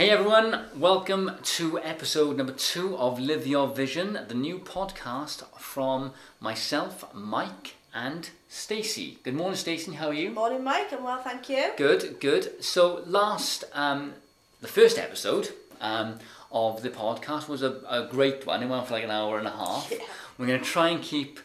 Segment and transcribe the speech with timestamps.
[0.00, 6.14] Hey everyone, welcome to episode number two of Live Your Vision, the new podcast from
[6.40, 9.18] myself, Mike, and Stacey.
[9.24, 9.92] Good morning, Stacey.
[9.92, 10.30] How are you?
[10.30, 10.90] Morning, Mike.
[10.94, 11.72] I'm well, thank you.
[11.76, 12.64] Good, good.
[12.64, 14.14] So last, um,
[14.62, 15.50] the first episode
[15.82, 16.18] um,
[16.50, 18.62] of the podcast was a, a great one.
[18.62, 19.90] It went for like an hour and a half.
[19.92, 19.98] Yeah.
[20.38, 21.40] We're going to try and keep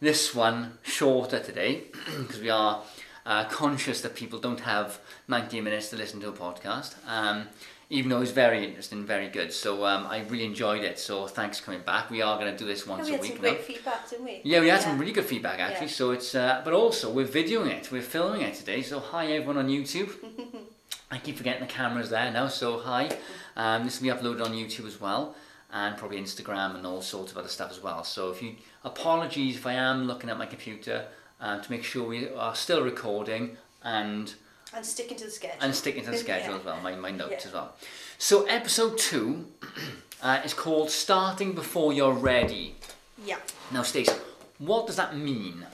[0.00, 1.84] this one shorter today
[2.18, 2.82] because we are
[3.24, 4.98] uh, conscious that people don't have
[5.28, 6.94] 90 minutes to listen to a podcast.
[7.06, 7.46] Um,
[7.92, 9.52] even though it's very interesting, very good.
[9.52, 10.98] So um, I really enjoyed it.
[10.98, 12.08] So thanks for coming back.
[12.08, 13.50] We are going to do this Yeah, once we a had some week now.
[13.50, 14.40] great feedback, didn't we?
[14.44, 15.88] Yeah, we had some really good feedback actually.
[15.88, 15.92] Yeah.
[15.92, 18.82] So it's, uh, but also we're videoing it, we're filming it today.
[18.82, 20.10] So hi everyone on YouTube.
[21.10, 22.46] I keep forgetting the camera's there now.
[22.46, 23.10] So hi.
[23.56, 25.34] Um, this will be uploaded on YouTube as well,
[25.72, 28.04] and probably Instagram and all sorts of other stuff as well.
[28.04, 31.06] So if you apologies if I am looking at my computer
[31.40, 34.32] uh, to make sure we are still recording and
[34.72, 35.58] And sticking to the schedule.
[35.60, 36.58] and sticking to the schedule Yeah.
[36.58, 37.48] as well, my, my notes Yeah.
[37.48, 37.74] as well.
[38.18, 39.46] So episode two
[40.22, 42.76] uh, is called "Starting Before You're Ready."
[43.24, 43.38] Yeah.
[43.72, 44.12] Now, Stacey,
[44.58, 45.66] what does that mean?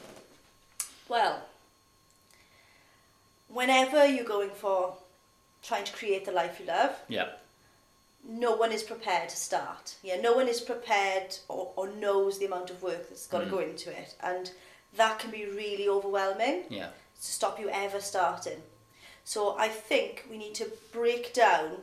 [1.08, 1.42] Well,
[3.48, 4.94] whenever you're going for
[5.62, 7.28] trying to create the life you love, Yeah.
[8.24, 9.94] no one is prepared to start.
[10.02, 13.46] Yeah, no one is prepared or, or knows the amount of work that's got to
[13.46, 13.50] Mm.
[13.50, 14.14] go into it.
[14.20, 14.50] And
[14.96, 16.88] that can be really overwhelming Yeah.
[16.88, 18.62] to stop you ever starting.
[19.26, 21.78] So I think we need to break down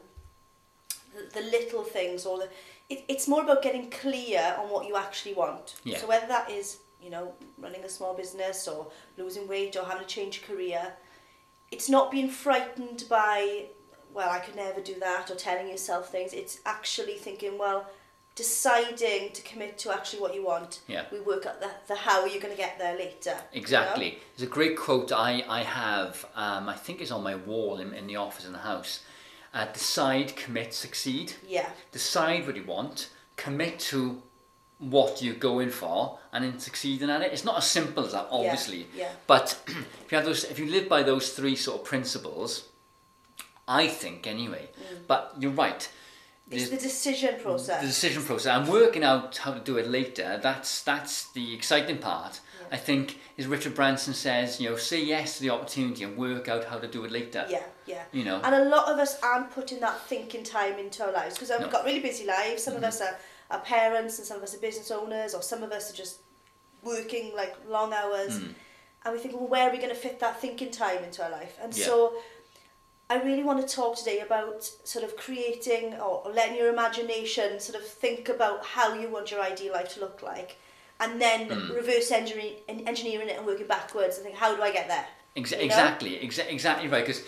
[1.14, 2.48] the, the little things or the
[2.90, 5.76] it, it's more about getting clear on what you actually want.
[5.84, 5.98] Yeah.
[5.98, 10.08] So whether that is, you know, running a small business or losing weight or having
[10.08, 10.94] to change career,
[11.70, 13.66] it's not being frightened by
[14.14, 16.32] well, I could never do that or telling yourself things.
[16.32, 17.90] It's actually thinking, well,
[18.36, 20.82] deciding to commit to actually what you want.
[20.88, 21.06] Yeah.
[21.12, 23.30] We work out the, the how you're going to get there later.
[23.30, 23.42] you know?
[23.54, 24.20] Exactly.
[24.36, 27.94] There's a great quote I, I have, um, I think it's on my wall in,
[27.94, 29.04] in the office in the house.
[29.54, 31.34] Uh, decide, commit, succeed.
[31.48, 31.70] Yeah.
[31.92, 34.24] Decide what you want, commit to
[34.80, 37.32] what you're going for, and then succeeding at it.
[37.32, 38.88] It's not as simple as that, obviously.
[38.96, 39.12] yeah.
[39.28, 42.68] But if you have those, if you live by those three sort of principles,
[43.68, 44.70] I think anyway.
[45.08, 45.88] But you're right.
[46.62, 47.82] It's the decision process.
[47.82, 51.98] the decision process I'm working out how to do it later that's that's the exciting
[52.00, 52.40] part
[52.72, 56.48] i think as richard branson says you know say yes to the opportunity and work
[56.48, 58.04] out how to do it later yeah, yeah.
[58.12, 61.34] you know And a lot of us aren't putting that thinking time into our lives
[61.36, 61.66] because we've No.
[61.66, 61.76] Mm-hmm.
[61.78, 62.64] got really busy lives.
[62.64, 63.16] Some of us are,
[63.52, 66.16] are parents and some of us are business owners or some of us are just
[66.84, 68.40] working like long hours.
[68.40, 68.54] Mm.
[69.06, 71.30] And we think, well, where are we going to fit that thinking time into our
[71.30, 71.58] life?
[71.62, 71.86] And Yeah.
[71.86, 72.14] so
[73.14, 77.78] I really want to talk today about sort of creating or, letting your imagination sort
[77.80, 80.58] of think about how you want your ideal life to look like.
[81.00, 81.76] And then Mm.
[81.76, 85.06] reverse engineering, engineering it and working backwards and think, how do I get there?
[85.36, 85.64] Exa- you know?
[85.66, 87.24] exactly exa- exactly right because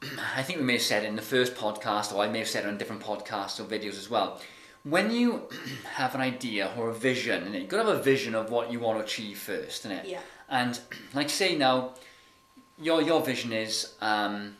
[0.36, 2.46] i think we may have said it in the first podcast or i may have
[2.48, 4.40] said it on different podcasts or videos as well
[4.84, 5.42] when you
[6.00, 8.70] have an idea or a vision and you've got to have a vision of what
[8.70, 10.20] you want to achieve first isn't it Yeah.
[10.48, 10.78] And
[11.18, 11.94] like say now,
[12.78, 14.56] your your vision is um,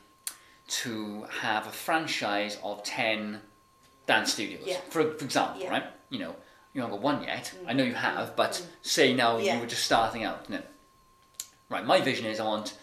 [0.68, 3.40] to have a franchise of ten
[4.06, 4.62] dance studios.
[4.66, 4.78] Yeah.
[4.90, 5.70] For, for example, Yeah.
[5.70, 5.84] right?
[6.10, 6.36] You know,
[6.72, 7.52] you haven't got one yet.
[7.66, 9.54] I know you have, but say now Yeah.
[9.54, 10.48] you were just starting out.
[10.48, 10.62] Know.
[11.68, 11.84] Right.
[11.84, 12.74] My vision is I want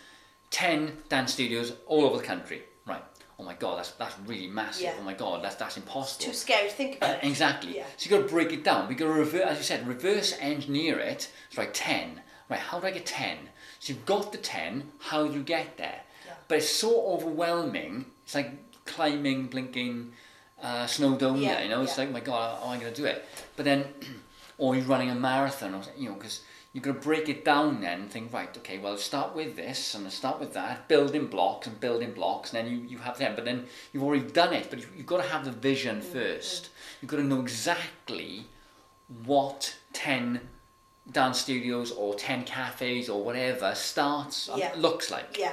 [0.51, 2.63] ten dance studios all over the country.
[2.85, 3.03] Right.
[3.37, 4.93] Oh my god, that's that's really massive.
[4.99, 6.25] Oh my god, that's that's impossible.
[6.25, 7.23] Too scary to think Uh, about.
[7.31, 7.75] exactly.
[7.77, 7.85] Yeah.
[7.97, 8.87] So you got to break it down.
[8.87, 11.29] We got to reverse, as you said, reverse engineer it.
[11.49, 12.21] It's like ten.
[12.49, 12.59] Right?
[12.59, 13.37] How do I get ten?
[13.79, 14.91] So you've got the ten.
[14.99, 16.01] How do you get there?
[16.47, 18.05] But it's so overwhelming.
[18.23, 18.51] It's like
[18.85, 20.11] climbing, blinking,
[20.61, 21.41] uh, Snowdonia.
[21.41, 22.03] Yeah, You know, it's yeah.
[22.05, 23.25] like, my God, how am I going to do it?
[23.55, 23.85] But then,
[24.57, 26.41] or you're running a marathon, or you know, because
[26.73, 29.95] you've got to break it down then and think, right, okay, well, start with this
[29.95, 33.33] and start with that, building blocks and building blocks, and then you, you have them.
[33.35, 36.03] But then you've already done it, but you've, you've got to have the vision Mm,
[36.03, 36.69] first.
[37.01, 38.45] You've got to know exactly
[39.25, 40.41] what 10
[41.11, 44.71] dance studios or 10 cafes or whatever starts Yeah.
[44.75, 45.51] looks like, Yeah.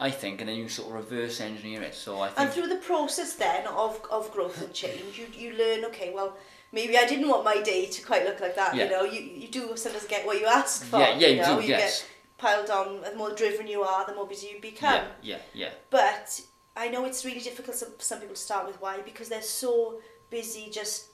[0.00, 1.94] I think, and then you sort of reverse engineer it.
[1.94, 5.84] So I And through the process then of, of growth and change, you, you learn,
[5.86, 6.36] okay, well,
[6.72, 8.84] maybe I didn't want my day to quite look like that, Yeah.
[8.84, 10.98] you know, you, you do sometimes get what you ask for.
[10.98, 11.60] yeah, yeah, you, know?
[11.60, 12.00] do, yes.
[12.00, 12.08] get
[12.38, 14.94] piled on, the more driven you are, the more busy you become.
[15.22, 15.70] Yeah, yeah, yeah.
[15.90, 16.40] But
[16.76, 18.80] I know it's really difficult for some people to start with.
[18.80, 19.00] Why?
[19.02, 20.00] Because they're so
[20.30, 21.08] busy just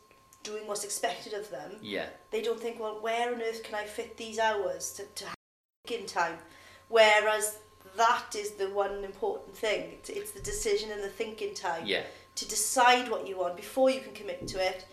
[0.45, 1.73] doing what's expected of them.
[1.83, 5.25] Yeah, They don't think, well, where on earth can I fit these hours to, to
[5.27, 5.35] have
[6.01, 6.37] in time?
[6.89, 7.59] Whereas
[7.97, 9.91] that is the one important thing.
[9.93, 12.03] It's, it's the decision and the thinking time yeah,
[12.37, 14.87] to decide what you want before you can commit to it.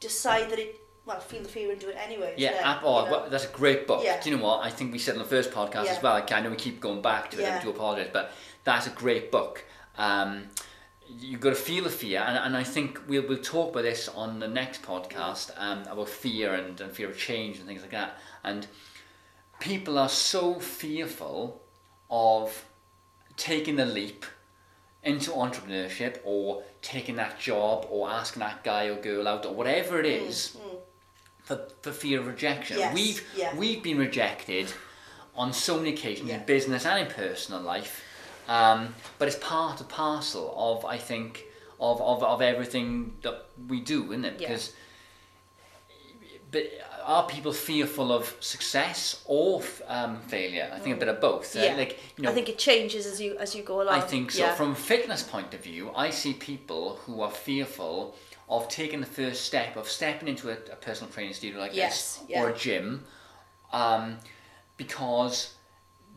[0.00, 2.34] Decide that it, well, feel the fear and do it anyway.
[2.36, 2.52] yeah.
[2.52, 3.10] then, app, oh, you know?
[3.20, 4.02] well, that's a great book.
[4.04, 4.20] Yeah.
[4.20, 4.64] Do you know what?
[4.64, 5.92] I think we said in the first podcast Yeah.
[5.96, 6.24] as well.
[6.30, 7.44] I know we keep going back to it.
[7.44, 7.62] I Yeah.
[7.62, 8.32] do apologise, but
[8.64, 9.64] that's a great book.
[9.96, 10.44] Um,
[11.08, 14.08] you've got to feel the fear, and, and I think we'll, we'll talk about this
[14.08, 17.90] on the next podcast um, about fear and, and fear of change and things like
[17.92, 18.18] that.
[18.44, 18.66] And
[19.58, 21.62] people are so fearful
[22.10, 22.64] of
[23.36, 24.24] taking the leap
[25.02, 30.00] into entrepreneurship or taking that job or asking that guy or girl out or whatever
[30.00, 30.56] it is
[31.44, 32.78] for, for fear of rejection.
[32.78, 33.56] Yes, We've yeah.
[33.56, 34.72] we've been rejected
[35.34, 36.38] on so many occasions Yeah.
[36.40, 38.02] in business and in personal life.
[38.48, 41.44] Um, but it's part and parcel of I think
[41.80, 44.40] of, of, of everything that we do, isn't it?
[44.40, 44.48] Yeah.
[44.48, 44.72] Because
[46.50, 46.64] but
[47.08, 50.70] are people fearful of success or um, failure?
[50.76, 51.56] I think a bit of both.
[51.56, 51.74] uh, Yeah.
[51.74, 53.94] Like you know, I think it changes as you as you go along.
[53.94, 54.42] I think so.
[54.44, 54.54] Yeah.
[54.54, 58.14] From a fitness point of view, I see people who are fearful
[58.48, 62.18] of taking the first step of stepping into a, a personal training studio like Yes,
[62.18, 62.42] this yeah.
[62.42, 63.04] or a gym,
[63.72, 64.18] um,
[64.76, 65.54] because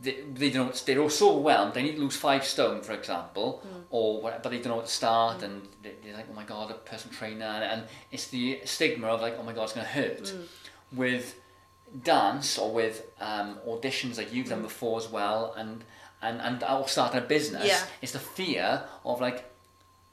[0.02, 1.74] they, they don't they're all so overwhelmed.
[1.74, 3.80] They need to lose five stone, for example, Hmm.
[3.90, 6.44] or what, but they don't know what to start, and they, they're like, oh my
[6.44, 9.74] god, a personal trainer, and, and it's the stigma of like, oh my god, it's
[9.74, 10.28] going to hurt.
[10.30, 10.42] Hmm.
[10.92, 11.36] With
[12.04, 14.52] dance or with um, auditions like you've Mm.
[14.52, 15.84] done before as well, and
[16.22, 17.82] and and or starting a business, Yeah.
[18.02, 19.44] it's the fear of like,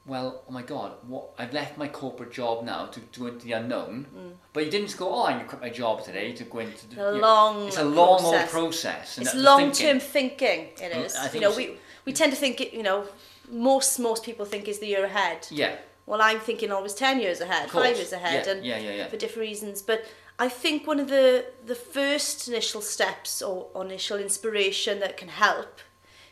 [0.05, 3.45] well, oh my god, what I've left my corporate job now to, to go into
[3.45, 4.37] the unknown.
[4.53, 6.87] But you didn't go, oh, I'm quit my job today to go into.
[6.89, 7.11] The, Mm.
[7.11, 8.51] a you know, long It's a long old process.
[8.51, 9.17] process.
[9.17, 10.71] and It's long term thinking.
[10.77, 10.91] thinking.
[10.91, 12.73] It Mm, you know, we we tend to think it.
[12.73, 13.05] You know,
[13.51, 15.47] most most people think is the year ahead.
[15.51, 15.75] Yeah.
[16.07, 19.07] Well, I'm thinking always ten years ahead, five years ahead, Yeah, and yeah, yeah.
[19.09, 19.81] for different reasons.
[19.83, 19.99] But
[20.39, 25.27] I think one of the the first initial steps or, or initial inspiration that can
[25.29, 25.79] help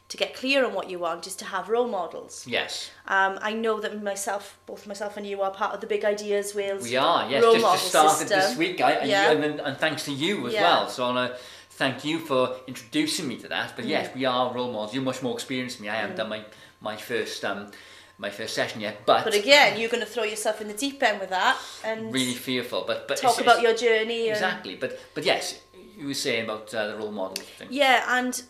[0.09, 2.45] to get clear on what you want is to have role models.
[2.47, 2.89] Yes.
[3.07, 6.55] Um, I know that myself, both myself and you, are part of the Big Ideas
[6.55, 7.43] Wales We are, yes.
[7.43, 8.39] role Just, model just started system.
[8.39, 9.25] this week, I, and, Yeah.
[9.25, 10.61] you, and, then- and thanks to you as Yeah.
[10.61, 10.87] well.
[10.89, 11.39] So I want to
[11.71, 13.73] thank you for introducing me to that.
[13.75, 13.89] But Mm.
[13.89, 14.93] yes, we are role models.
[14.93, 15.89] You're much more experienced than me.
[15.89, 16.41] I haven't done my
[16.79, 17.71] my first um
[18.19, 21.01] my first session yet, but, But again, you're going to throw yourself in the deep
[21.03, 22.83] end with that and really fearful.
[22.87, 24.21] But but talk it's- about it's- your journey.
[24.27, 24.75] And, exactly.
[24.75, 25.61] But but yes,
[25.97, 27.67] you were saying about uh, the role model thing.
[27.69, 28.41] Yeah, and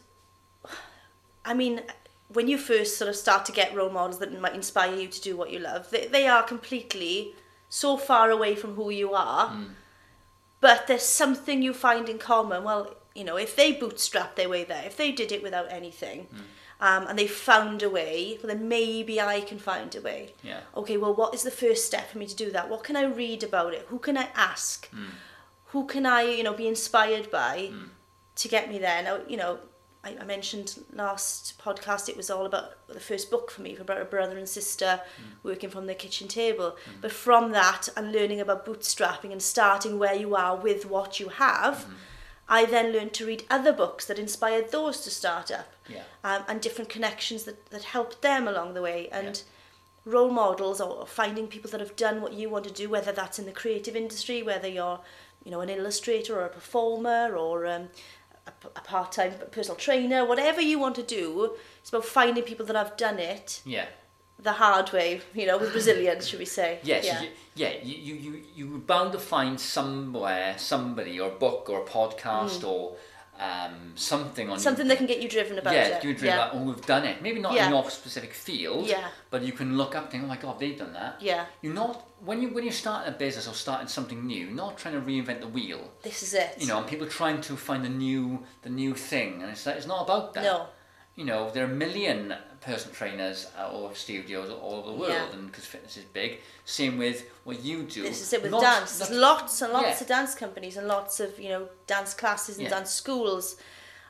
[1.46, 1.82] I mean,
[2.30, 5.22] when you first sort of start to get role models that might inspire you to
[5.22, 7.34] do what you love, they, they are completely
[7.70, 9.48] so far away from who you are.
[9.50, 9.64] Hmm.
[10.60, 12.64] But there's something you find in common.
[12.64, 16.24] Well, you know, if they bootstrapped their way there, if they did it without anything,
[16.32, 16.42] Hmm.
[16.80, 20.34] Um, and they found a way, well, then maybe I can find a way.
[20.44, 20.60] Yeah.
[20.76, 22.70] Okay, well, what is the first step for me to do that?
[22.70, 23.86] What can I read about it?
[23.90, 24.88] Who can I ask?
[24.90, 25.06] Hmm.
[25.68, 27.86] Who can I, you know, be inspired by hmm.
[28.36, 29.02] to get me there?
[29.02, 29.58] Now, you know,
[30.04, 34.00] I, I mentioned last podcast it was all about the first book for me, about
[34.00, 35.48] a brother and sister hmm.
[35.48, 36.76] working from their kitchen table.
[37.02, 41.30] But from that and learning about bootstrapping and starting where you are with what you
[41.30, 41.88] have,
[42.50, 46.04] I then learned to read other books that inspired those to start up yeah.
[46.24, 49.44] um, and different connections that, that helped them along the way and
[50.06, 50.14] yeah.
[50.14, 53.38] role models or, finding people that have done what you want to do, whether that's
[53.38, 55.00] in the creative industry, whether you're
[55.44, 57.90] you know, an illustrator or a performer or um,
[58.46, 62.76] a, a part-time personal trainer, whatever you want to do, it's about finding people that
[62.76, 63.86] have done it yeah.
[64.40, 66.80] The hard way, you know, with resilience, should we say?
[66.84, 67.22] Yes, Yeah.
[67.22, 71.82] you, yeah, you, you, you, you're bound to find somewhere, somebody, or a book, or
[71.82, 72.96] a podcast, or
[73.40, 74.60] um, something on.
[74.60, 75.78] Something that can get you driven about it.
[75.78, 76.04] yeah, it.
[76.04, 76.36] you yeah.
[76.36, 77.22] about, oh, we've done it.
[77.22, 77.66] Maybe not Yeah.
[77.66, 79.08] in your specific field, Yeah.
[79.30, 81.22] but you can look up and think, oh my god, they've done that.
[81.22, 81.46] Yeah.
[81.62, 84.96] You're not when you when you're starting a business or starting something new, not trying
[84.96, 85.92] to reinvent the wheel.
[86.02, 86.56] This is it.
[86.60, 89.76] You know, and people trying to find the new the new thing, and it's like,
[89.78, 90.44] it's not about that.
[90.44, 90.68] No.
[91.18, 95.32] you know, there are a million personal trainers or studios all over the world, yeah.
[95.34, 96.40] and because fitness is big.
[96.64, 98.04] Same with what you do.
[98.04, 99.00] This is it with lots, dance.
[99.00, 100.02] There's lots and lots yeah.
[100.02, 102.70] of dance companies and lots of you know dance classes and yeah.
[102.70, 103.58] dance schools.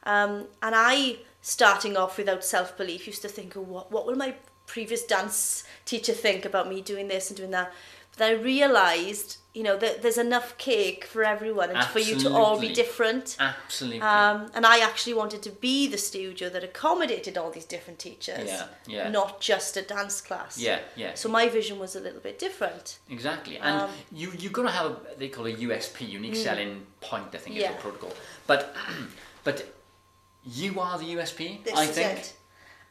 [0.03, 4.17] Um, and I, starting off without self belief, used to think, oh, what what will
[4.17, 4.35] my
[4.65, 7.71] previous dance teacher think about me doing this and doing that?
[8.17, 12.29] Then I realised, you know, that there's enough cake for everyone and for you to
[12.33, 13.37] all be different.
[13.39, 14.01] Absolutely.
[14.01, 18.47] Um, and I actually wanted to be the studio that accommodated all these different teachers,
[18.49, 19.09] Yeah, yeah.
[19.09, 20.57] not just a dance class.
[20.57, 21.13] yeah, yeah.
[21.15, 22.97] So my vision was a little bit different.
[23.09, 26.85] Exactly, and Um, you you got to have a, they call a USP, unique selling
[27.01, 27.27] point.
[27.33, 27.73] I think is Mm.
[27.75, 28.13] The protocol.
[28.47, 28.75] But
[29.43, 29.57] but
[30.43, 31.63] you are the USP.
[31.63, 32.19] This I is think.
[32.19, 32.33] it.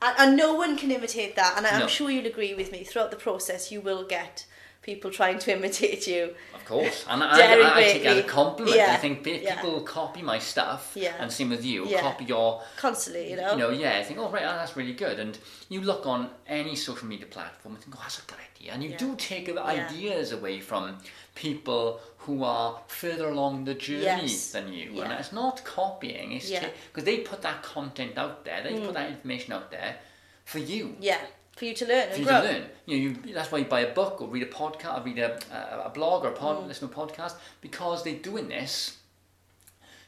[0.03, 1.55] And, and no one can imitate that.
[1.57, 1.87] And I'm No.
[1.87, 2.85] sure you'll agree with me.
[2.85, 4.45] Throughout the process, you will get
[4.87, 6.33] people trying to imitate you.
[6.55, 8.77] Of course, and I, I, I take that as a compliment.
[8.77, 9.57] Yeah, I think pe- yeah.
[9.57, 11.15] people copy my stuff, Yeah.
[11.19, 11.87] and same with you.
[12.01, 13.51] Copy your, Constantly, you know.
[13.53, 13.99] you know, yeah.
[13.99, 15.19] I think, oh right, oh, that's really good.
[15.19, 15.37] And
[15.69, 18.73] you look on any social media platform and think, oh, that's a good idea.
[18.73, 20.99] And you do take ideas away from
[21.35, 24.53] people who are further along the journey Yes.
[24.53, 25.01] than you.
[25.03, 26.33] And it's not copying.
[26.33, 28.63] It's because they put that content out there.
[28.63, 28.95] They put mm.
[28.95, 29.97] that information out there
[30.45, 30.97] for you.
[31.01, 31.19] Yeah.
[31.57, 32.41] For you to learn for you grow.
[32.43, 32.63] to learn.
[32.87, 35.19] You know, you, that's why you buy a book or read a podcast, or read
[35.19, 36.69] a, a, a blog or a pod, Mm.
[36.69, 38.99] listen to a podcast because they're doing this,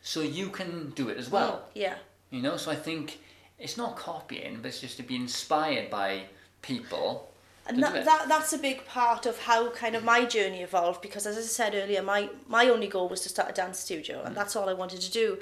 [0.02, 1.62] so you can do it as well.
[1.75, 1.97] Yeah.
[2.31, 3.19] You know, so I think
[3.59, 6.23] it's not copying, but it's just to be inspired by
[6.62, 7.31] people.
[7.67, 11.26] And that, that that's a big part of how kind of my journey evolved because
[11.26, 14.26] as I said earlier my my only goal was to start a dance studio Mm.
[14.28, 15.37] and that's all I wanted to do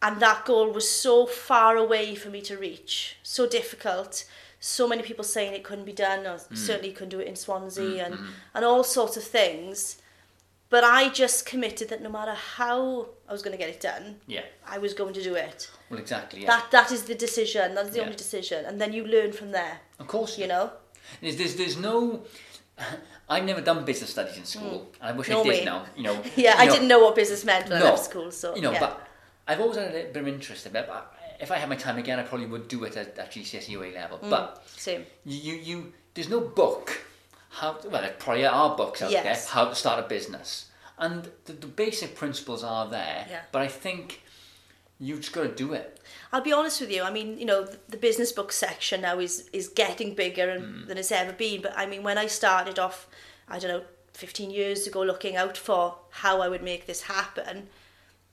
[0.00, 4.24] and that goal was so far away for me to reach so difficult
[4.60, 6.56] so many people saying it couldn't be done or Mm.
[6.56, 8.26] certainly couldn't do it in Swansea and mm-hmm.
[8.54, 9.98] and all sorts of things
[10.70, 14.16] but I just committed that no matter how I was going to get it done
[14.26, 14.42] Yeah.
[14.66, 16.40] I was going to do it Well, exactly.
[16.42, 16.48] Yeah.
[16.48, 18.04] that that is the decision that's the Yeah.
[18.04, 20.36] only decision and then you learn from there of course.
[20.38, 20.72] you know
[21.22, 22.24] There's, there's, there's no.
[23.30, 24.90] I've never done business studies in school.
[25.00, 25.30] and I wish Mm.
[25.32, 25.64] No I did way.
[25.64, 25.86] now.
[25.96, 26.16] You know.
[26.36, 28.62] Yeah, you I know, didn't know what business meant when I left school, so You
[28.62, 28.80] know, yeah.
[28.80, 28.92] but
[29.46, 30.86] I've always had a bit of interest in it.
[30.86, 33.78] But if I had my time again, I probably would do it at, at GCSE
[33.78, 34.18] or A level.
[34.18, 34.30] Mm.
[34.30, 35.04] But same.
[35.24, 37.02] you, you, there's no book.
[37.50, 39.24] How well, there probably are books out Yes.
[39.46, 39.54] there.
[39.54, 40.66] How to start a business,
[40.98, 43.26] and the, the basic principles are there.
[43.28, 43.40] Yeah.
[43.52, 44.22] But I think
[45.00, 45.98] you've just got to do it.
[46.32, 47.02] I'll be honest with you.
[47.02, 50.62] I mean, you know, the, the business book section now is is getting bigger and,
[50.62, 50.86] Mm.
[50.88, 51.62] than it's ever been.
[51.62, 53.06] But I mean, when I started off,
[53.48, 57.68] I don't know, fifteen years ago, looking out for how I would make this happen,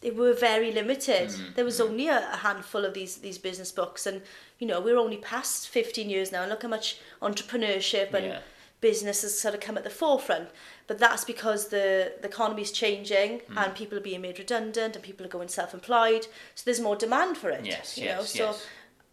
[0.06, 1.30] they were very limited.
[1.30, 1.54] Mm-hmm.
[1.56, 4.22] There was only a, a handful of these these business books, and
[4.60, 6.42] you know, we're only past fifteen years now.
[6.44, 6.88] And look how much
[7.22, 8.40] entrepreneurship and Yeah.
[8.82, 10.50] business has sort of come at the forefront.
[10.88, 13.58] But that's because the, the economy's changing Hmm.
[13.58, 16.24] and people are being made redundant and people are going self-employed.
[16.56, 17.66] So there's more demand for it.
[17.66, 18.26] Yes, you yes, know?
[18.26, 18.66] So yes.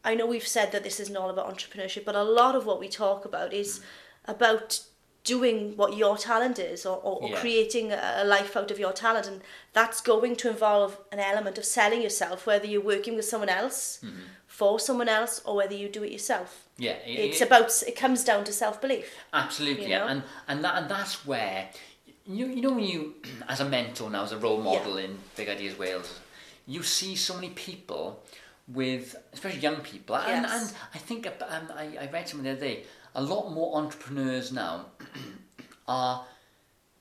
[0.04, 2.78] I know we've said that this isn't all about entrepreneurship, but a lot of what
[2.80, 3.80] we talk about is
[4.26, 4.66] about
[5.24, 8.92] doing what your talent is or, or, or creating a a life out of your
[8.92, 9.40] talent and
[9.72, 14.00] that's going to involve an element of selling yourself whether you're working with someone else
[14.04, 14.20] Mm-hmm.
[14.46, 16.96] for someone else or whether you do it yourself Yeah.
[17.06, 19.98] it- it's it- about it comes down to self-belief Absolutely, you yeah.
[20.00, 20.08] know?
[20.12, 21.68] and and that and that's where
[22.26, 23.14] you you know when you
[23.48, 26.08] as a mentor now as a role model in Big Ideas Wales,
[26.74, 28.22] you see so many people
[28.68, 30.52] with especially young people, and, Yes.
[30.56, 32.78] and I think um, I I read something the other day.
[33.14, 34.86] A lot more entrepreneurs now
[35.88, 36.24] are.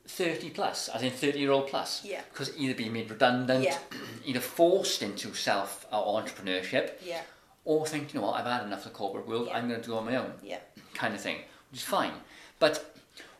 [0.07, 2.03] 30 plus, as in 30 year old plus.
[2.03, 2.21] Yeah.
[2.33, 3.77] Because either being made redundant, Yeah.
[4.25, 7.21] either forced into self or entrepreneurship, yeah
[7.63, 9.55] or think, you know what, I've had enough of the corporate world, Yeah.
[9.57, 10.57] I'm going to do it on my own yeah
[10.95, 11.37] kind of thing,
[11.69, 12.11] which is fine.
[12.59, 12.93] But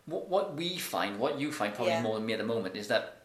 [0.05, 2.03] what, what we find, what you find probably Yeah.
[2.03, 3.23] more than me at the moment, is that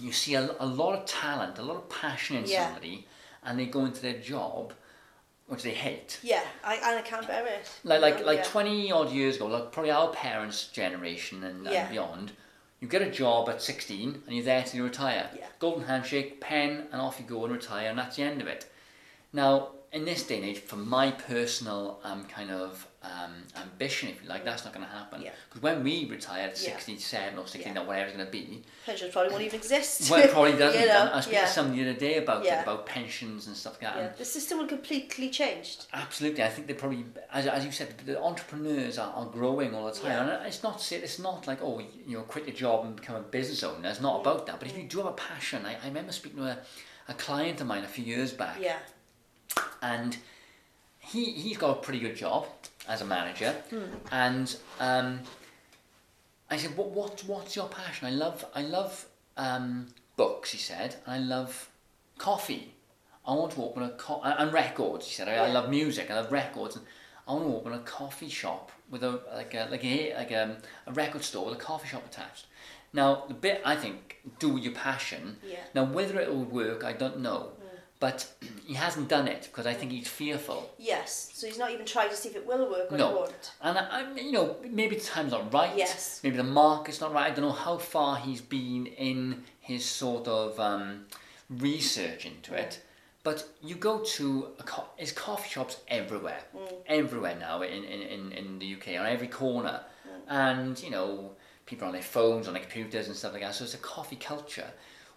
[0.00, 2.66] you see a, a lot of talent, a lot of passion in Yeah.
[2.66, 3.06] somebody,
[3.42, 4.72] and they go into their job,
[5.50, 6.20] which they hate.
[6.22, 7.68] Yeah, I, and I can't bear it.
[7.82, 8.44] Like like know, like yeah.
[8.44, 11.72] twenty odd years ago, like probably our parents' generation and, Yeah.
[11.82, 12.32] and beyond,
[12.78, 15.28] you get a job at sixteen and you're there till you retire.
[15.36, 15.46] Yeah.
[15.58, 18.70] Golden handshake, pen, and off you go and retire, and that's the end of it.
[19.32, 24.22] Now, in this day and age, for my personal um, kind of um, ambition, if
[24.22, 25.22] you like, that's not going to happen.
[25.22, 25.30] Yeah.
[25.48, 26.74] Because when we retire at Yeah.
[26.74, 27.82] 67 or 69 Yeah.
[27.82, 30.08] or whatever it's going to be, Pensions probably won't even exist.
[30.10, 30.80] well, it probably doesn't.
[30.82, 31.10] you know?
[31.12, 31.46] I was speaking yeah.
[31.46, 33.96] to somebody the other day about it, about pensions and stuff like that.
[33.96, 34.08] yeah.
[34.16, 35.86] The system will completely changed.
[35.92, 39.86] Absolutely, I think they probably, as, as you said, the entrepreneurs are, are growing all
[39.86, 40.28] the time.
[40.28, 43.20] And it's not it's not like oh you know quit your job and become a
[43.20, 43.88] business owner.
[43.88, 44.20] It's not Mm.
[44.20, 44.60] about that.
[44.60, 46.58] But if you do have a passion, I, I remember speaking to a,
[47.08, 48.76] a client of mine a few years back, Yeah.
[49.82, 50.16] And
[50.98, 52.46] he he's got a pretty good job
[52.88, 53.84] as a manager, Hmm.
[54.10, 55.20] and um,
[56.50, 58.06] I said, what what what's your passion?
[58.08, 60.50] I love I love um, books.
[60.52, 61.68] He said, and I love
[62.18, 62.74] coffee.
[63.26, 65.06] I want to open a co- and records.
[65.06, 66.10] He said, I, I love music.
[66.10, 66.84] I love records, and
[67.28, 70.56] I want to open a coffee shop with a like a like a like a,
[70.86, 72.46] a record store with a coffee shop attached.
[72.92, 75.36] Now the bit I think do your passion.
[75.46, 75.58] Yeah.
[75.74, 77.50] Now whether it will work, I don't know.
[78.00, 78.26] But
[78.66, 80.74] he hasn't done it because I think he's fearful.
[80.78, 81.30] Yes.
[81.34, 83.10] So he's not even tried to see if it will work or No.
[83.10, 83.52] it won't.
[83.62, 85.76] And I, I, you know, maybe the time's not right.
[85.76, 86.20] Yes.
[86.24, 87.30] Maybe the market's not right.
[87.30, 91.06] I don't know how far he's been in his sort of um,
[91.48, 92.80] research into it.
[93.22, 96.72] But you go to a co- there's coffee shops everywhere, Mm.
[96.86, 100.20] everywhere now in, in, in, in the UK on every corner, Mm.
[100.28, 101.32] and you know
[101.66, 103.54] people on their phones, on their computers and stuff like that.
[103.54, 104.70] So it's a coffee culture.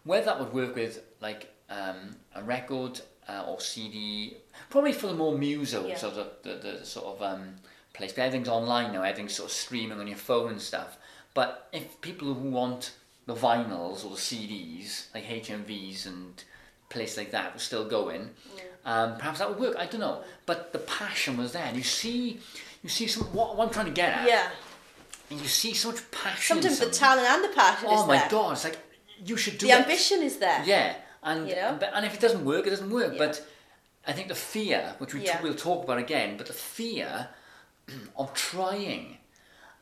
[0.04, 4.38] Whether that would work with like um, a record uh, or CD,
[4.70, 6.08] probably for the more musos Yeah.
[6.08, 7.56] of the, the, sort of um,
[7.94, 8.12] place.
[8.14, 9.02] But everything's online now.
[9.04, 10.98] Everything's sort of streaming on your phone and stuff.
[11.34, 12.92] But if people who want
[13.26, 16.44] the vinyls or the CDs, like HMVs and
[16.90, 18.30] places like that, were still going,
[18.86, 19.76] um, perhaps that would work.
[19.78, 20.24] I don't know.
[20.46, 21.64] But the passion was there.
[21.66, 22.40] And you see,
[22.84, 23.24] you see some.
[23.34, 24.28] What, what I'm trying to get at.
[24.28, 24.50] Yeah.
[25.32, 26.56] And you see so much passion.
[26.62, 28.28] Sometimes the talent and the passion Oh is my there.
[28.30, 28.52] god!
[28.52, 28.78] It's like
[29.26, 29.70] you should do it.
[29.70, 29.82] The it.
[29.84, 30.62] ambition is there.
[30.66, 31.78] Yeah, and You know?
[31.80, 33.14] but, and if it doesn't work, it doesn't work.
[33.14, 33.18] Yeah.
[33.26, 33.46] But
[34.08, 35.42] I think the fear, which we Yeah.
[35.42, 37.30] we'll talk about again, but the fear
[38.18, 39.18] of trying.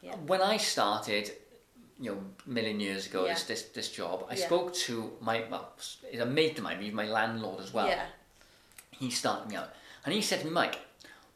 [0.02, 0.16] Yeah.
[0.16, 1.32] When I started,
[2.00, 5.74] you know, a million years ago, this, this this job, I spoke to my well,
[6.20, 7.88] a mate of mine, my landlord as well.
[7.88, 8.06] Yeah.
[8.92, 9.74] He started me out,
[10.06, 10.78] and he said to me, Mike,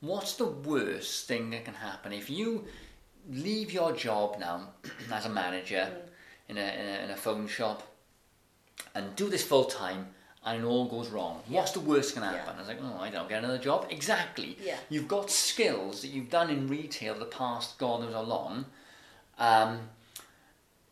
[0.02, 2.66] what's the worst thing that can happen if you
[3.30, 4.70] leave your job now
[5.12, 6.50] as a manager Mm.
[6.50, 7.82] in, a, in a in a phone shop
[8.96, 10.08] and do this full time?
[10.48, 11.42] And it all goes wrong.
[11.48, 12.40] What's the worst can happen?
[12.46, 12.54] Yeah.
[12.56, 13.88] I was like, oh, I don't get another job.
[13.90, 14.58] Exactly.
[14.64, 14.78] Yeah.
[14.90, 18.66] You've got skills that you've done in retail the past God knows how long,
[19.40, 19.80] um,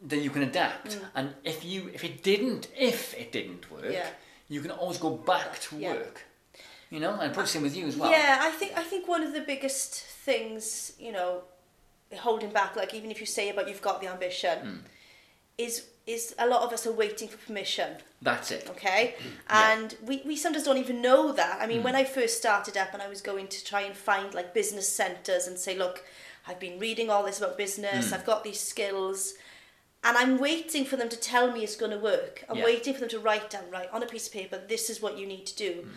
[0.02, 1.00] that you can adapt.
[1.16, 3.94] And if you if it didn't if it didn't work, Mm.
[3.94, 4.08] Yeah.
[4.50, 5.94] you can always go back to Yeah.
[5.94, 6.26] work.
[6.90, 8.12] You know, and probably same with you as well.
[8.12, 9.94] Yeah, I think I think one of the biggest
[10.28, 11.44] things, you know,
[12.18, 14.78] holding back, like even if you say about you've got the ambition, Hmm.
[15.58, 17.94] is is a lot of us are waiting for permission.
[18.22, 18.68] That's it.
[18.70, 19.16] Okay,
[19.50, 19.74] Yeah.
[19.74, 21.60] and we, we sometimes don't even know that.
[21.62, 21.84] I mean, Hmm.
[21.86, 24.88] when I first started up and I was going to try and find like business
[24.90, 26.04] centers and say, look,
[26.48, 28.10] I've been reading all this about business.
[28.10, 28.16] Hmm.
[28.16, 29.36] I've got these skills.
[30.06, 32.44] And I'm waiting for them to tell me it's going to work.
[32.50, 32.66] I'm Yeah.
[32.66, 35.18] waiting for them to write down, right, on a piece of paper, this is what
[35.18, 35.72] you need to do.
[35.84, 35.90] Hmm.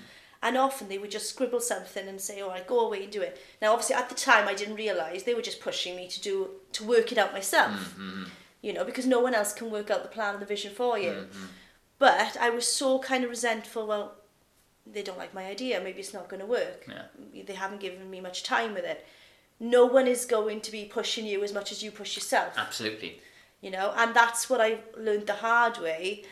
[0.42, 3.22] And often they would just scribble something and say, all right, go away and do
[3.22, 3.40] it.
[3.60, 6.50] Now, obviously, at the time, I didn't realise they were just pushing me to do
[6.74, 7.72] to work it out myself.
[7.98, 8.24] Mm-hmm.
[8.66, 10.98] You know, because no one else can work out the plan and the vision for
[10.98, 11.10] you.
[11.10, 11.44] Mm-hmm.
[11.98, 14.16] But I was so kind of resentful, well,
[14.84, 16.84] they don't like my idea, maybe it's not going to work.
[16.88, 17.44] Yeah.
[17.44, 19.06] They haven't given me much time with it.
[19.58, 23.20] No one is going to be pushing you as much as you push yourself Absolutely.
[23.62, 26.22] you know and that's what i learned the hard way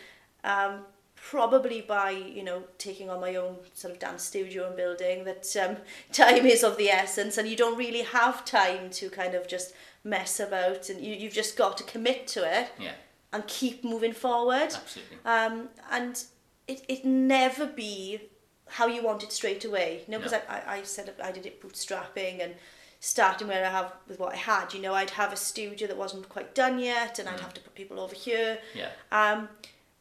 [0.45, 0.85] um,
[1.31, 5.45] probably by you know taking on my own sort of dance studio and building that
[5.57, 5.77] um,
[6.13, 9.73] time is of the essence and you don't really have time to kind of just
[10.05, 12.93] mess about and you, you've just got to commit to it Yeah.
[13.33, 15.17] and keep moving forward Absolutely.
[15.25, 16.23] um, and
[16.69, 18.21] it, it never be
[18.69, 20.03] how you want it straight away.
[20.07, 20.41] You know, because No.
[20.49, 22.55] I, I, I said I did it bootstrapping and
[23.01, 24.73] starting where I have with what I had.
[24.73, 27.61] You know, I'd have a studio that wasn't quite done yet, and I'd have to
[27.61, 28.59] put people over here.
[28.75, 28.89] Yeah.
[29.13, 29.49] Um,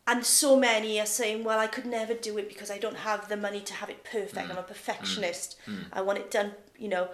[0.08, 3.30] and so many are saying, well, I could never do it because I don't have
[3.30, 4.50] the money to have it perfect.
[4.50, 5.58] I'm a perfectionist.
[5.92, 7.10] I want it done, you know.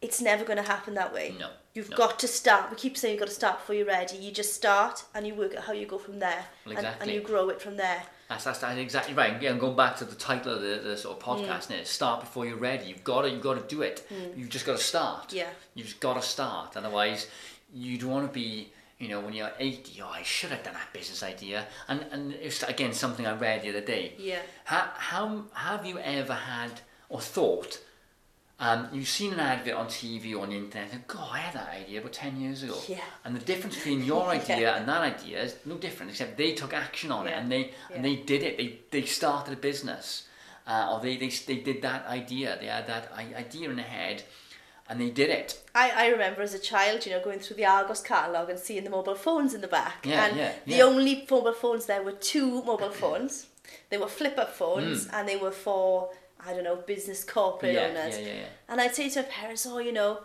[0.00, 1.32] It's never going to happen that way.
[1.38, 1.96] No, You've no.
[1.96, 2.70] got to start.
[2.70, 4.16] We keep saying you've got to start before you're ready.
[4.16, 6.44] You just start and you work out how you go from there.
[6.66, 8.02] Well, and, and you grow it from there.
[8.28, 9.40] That's, that's, that's exactly right.
[9.40, 11.46] Yeah, and going back to the title of the, the sort of Mm.
[11.46, 11.86] podcast, mm.
[11.86, 12.86] start before you're ready.
[12.86, 14.08] You've got to, you've got to do it.
[14.36, 15.32] You've just got to start.
[15.32, 15.50] Yeah.
[15.74, 16.76] You've just got to start.
[16.76, 17.28] Otherwise,
[17.72, 20.74] you don't want to be, you know, when you're 80, oh, I should have done
[20.74, 21.66] that business idea.
[21.88, 24.04] And and it's again something I read the other day.
[24.16, 24.42] Yeah.
[24.64, 26.72] How, how have you ever had
[27.08, 27.80] or thought?
[28.60, 31.54] Um, you've seen an advert on TV or on the internet, and God, I had
[31.54, 32.78] that idea about 10 years ago.
[32.86, 33.00] Yeah.
[33.24, 34.76] And the difference between your idea Yeah.
[34.76, 38.04] and that idea is no different, except they took action on it and they and
[38.04, 38.56] they did it.
[38.58, 40.28] They they started a business,
[40.68, 42.56] uh, or they, they they did that idea.
[42.60, 43.10] They had that
[43.44, 44.22] idea in their head,
[44.88, 45.60] and they did it.
[45.74, 48.84] I, I remember as a child, you know, going through the Argos catalogue and seeing
[48.84, 50.04] the mobile phones in the back.
[50.04, 53.46] Yeah, and yeah, the only mobile phones there were two mobile phones.
[53.90, 55.14] They were flip up phones Mm.
[55.14, 56.10] and they were for,
[56.44, 58.18] I don't know, business corporate Yeah, owners.
[58.18, 58.46] yeah, yeah, yeah.
[58.68, 60.20] And I'd say to my parents, oh, you know,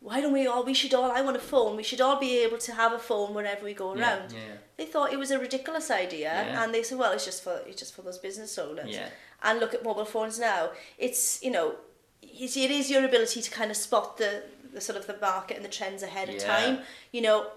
[0.00, 2.38] why don't we all, we should all, I want a phone, we should all be
[2.44, 4.32] able to have a phone whenever we go Yeah, around.
[4.32, 4.54] yeah, yeah.
[4.76, 6.62] They thought it was a ridiculous idea Yeah.
[6.62, 8.88] and they said, well, it's just for, it's just for those business owners.
[8.90, 9.08] Yeah.
[9.42, 10.70] And look at mobile phones now.
[10.98, 11.74] It's, you know,
[12.22, 15.64] it is your ability to kind of spot the, the sort of the market and
[15.64, 16.46] the trends ahead of Yeah.
[16.46, 16.78] time,
[17.12, 17.50] you know,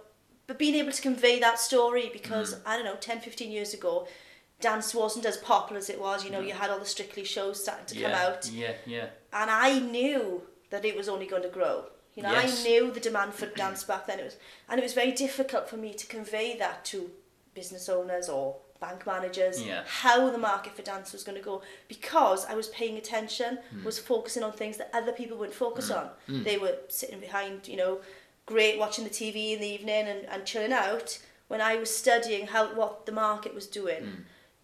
[0.47, 2.62] but being able to convey that story because, Mm.
[2.65, 4.08] I don't know, 10, 15 years ago,
[4.60, 6.24] dance wasn't as popular as it was.
[6.26, 9.08] You know, you had all the Strictly shows starting to yeah, come out Yeah, yeah.
[9.34, 11.86] and I knew that it was only going to grow.
[12.15, 12.60] You know, Yes.
[12.60, 14.19] I knew the demand for dance back then.
[14.19, 14.38] It was,
[14.69, 17.12] and it was very difficult for me to convey that to
[17.54, 19.84] business owners or bank managers Yeah.
[19.86, 23.84] how the market for dance was going to go because I was paying attention, Hmm.
[23.86, 26.10] was focusing on things that other people wouldn't focus on.
[26.28, 28.02] They were sitting behind, you know,
[28.48, 32.48] great watching the TV in the evening and, and chilling out when I was studying
[32.48, 34.04] how what the market was doing.
[34.04, 34.22] Hmm.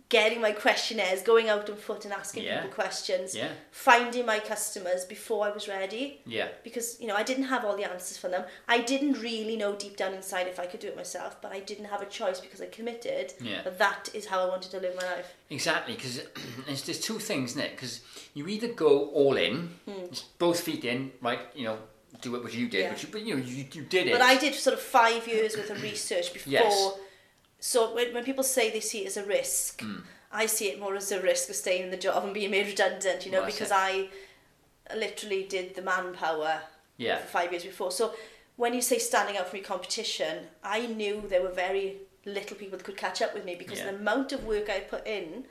[0.10, 2.62] Getting my questionnaires, going out on foot and asking Yeah.
[2.62, 3.50] people questions, Yeah.
[3.72, 6.48] finding my customers before I was ready Yeah.
[6.64, 8.46] because you know I didn't have all the answers for them.
[8.70, 11.60] I didn't really know deep down inside if I could do it myself, but I
[11.60, 13.34] didn't have a choice because I committed.
[13.42, 13.64] Yeah.
[13.64, 15.34] That that is how I wanted to live my life.
[15.50, 16.22] Exactly, because
[16.86, 17.72] there's, two things, isn't it?
[17.72, 18.02] Because
[18.34, 20.08] you either go all in, hmm.
[20.10, 21.40] just both feet in, right?
[21.56, 21.80] You know,
[22.22, 22.82] do it what you did.
[22.82, 22.90] Yeah.
[22.92, 24.14] but, you, but you know, you, you did it.
[24.14, 26.54] But I did sort of five years worth of research before.
[26.54, 26.92] Yes.
[27.60, 30.00] So when, when people say they see it as a risk, Hmm.
[30.32, 32.68] I see it more as a risk of staying in the job and being made
[32.68, 33.26] redundant.
[33.26, 33.72] You know, because.
[33.72, 34.10] I
[34.96, 36.62] literally did the manpower
[36.98, 37.18] Yeah.
[37.20, 37.92] for five years before.
[37.92, 38.16] So
[38.56, 42.78] when you say standing out from your competition, I knew there were very little people
[42.78, 43.92] that could catch up with me because Yeah.
[43.92, 45.46] The amount of work I put in,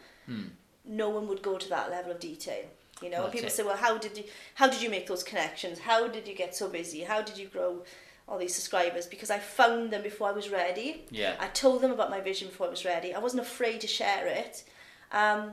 [0.84, 2.64] no one would go to that level of detail.
[3.02, 5.22] You know, Well, people that's say, well, how did you how did you make those
[5.22, 5.80] connections?
[5.80, 7.02] How did you get so busy?
[7.02, 7.84] How did you grow
[8.28, 9.06] all these subscribers?
[9.06, 11.04] Because I found them before I was ready.
[11.10, 11.34] Yeah.
[11.38, 13.14] I told them about my vision before I was ready.
[13.14, 14.64] I wasn't afraid to share it,
[15.12, 15.52] um,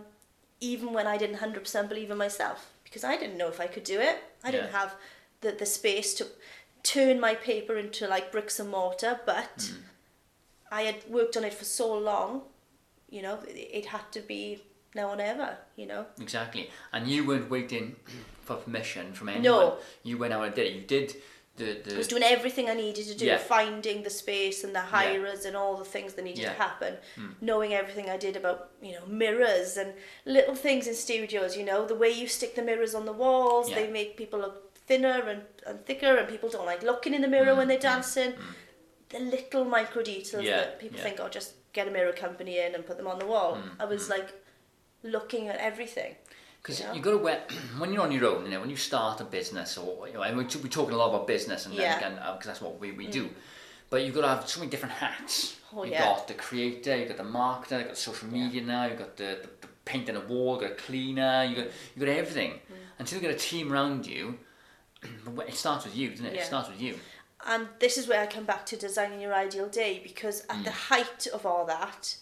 [0.60, 3.68] even when I didn't hundred percent believe in myself because I didn't know if I
[3.68, 4.18] could do it.
[4.44, 4.96] I didn't have
[5.42, 6.28] the the space to
[6.84, 9.78] turn my paper into like bricks and mortar, but Mm.
[10.72, 12.42] I had worked on it for so long.
[13.10, 14.64] You know, it, it had to be
[14.96, 15.58] now or never.
[15.76, 16.06] You know.
[16.20, 16.70] Exactly.
[16.92, 17.96] And you weren't waiting
[18.42, 19.44] for permission from anyone.
[19.44, 19.78] No.
[20.04, 20.74] You went out and did it.
[20.74, 21.16] You did
[21.56, 23.38] the the I was doing everything I needed to do, Yeah.
[23.38, 26.50] finding the space and the hirers and all the things that needed Yeah.
[26.54, 26.56] Hmm.
[26.58, 26.98] to happen,
[27.42, 29.94] knowing everything I did about, you know, mirrors and
[30.26, 33.70] little things in studios, you know, the way you stick the mirrors on the walls,
[33.70, 33.76] Yeah.
[33.76, 37.28] they make people look thinner and, and thicker and people don't like looking in the
[37.28, 38.34] mirror when they're dancing.
[39.10, 40.48] The little micro details Hmm.
[40.50, 41.04] Yeah, that people yeah.
[41.06, 43.56] think, oh, just get a mirror company in and put them on the wall.
[43.56, 43.82] Hmm.
[43.82, 44.30] I was like
[45.04, 46.16] looking at everything.
[46.64, 46.94] Because Yeah.
[46.94, 47.44] you got to wear
[47.78, 48.46] when you're on your own.
[48.46, 50.98] You know, when you start a business, or you know, and we're, we're talking a
[50.98, 51.98] lot about business, and Yeah.
[51.98, 53.12] again, uh, because that's what we, we mm.
[53.12, 53.30] do.
[53.90, 55.58] But you've got to have so many different hats.
[55.76, 56.06] Oh, you've yeah.
[56.06, 59.40] got the creator, you've got the marketer, you've got social media now, you've got the,
[59.42, 62.52] the, the painting a wall, you've got a cleaner, you got you got everything.
[62.52, 62.76] Mm.
[63.00, 64.40] Until you get a team around you,
[65.48, 66.34] it starts with you, doesn't it?
[66.34, 66.96] It starts with you.
[67.46, 70.70] And this is where I come back to designing your ideal day because at the
[70.70, 70.88] mm.
[70.90, 72.16] height of all that,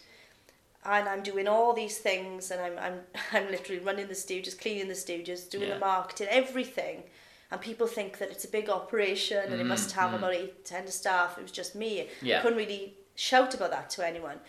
[0.86, 3.00] and I'm doing all these things, and I'm I'm
[3.32, 5.76] I'm literally running the studios, cleaning the studios, doing Yeah.
[5.76, 7.04] the marketing, everything.
[7.52, 10.24] And people think that it's a big operation and it must mm-hmm, have mm-hmm.
[10.24, 11.38] about eight, ten staff.
[11.38, 12.08] It was just me.
[12.22, 12.40] Yeah.
[12.40, 14.40] I couldn't really shout about that to anyone.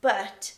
[0.00, 0.54] But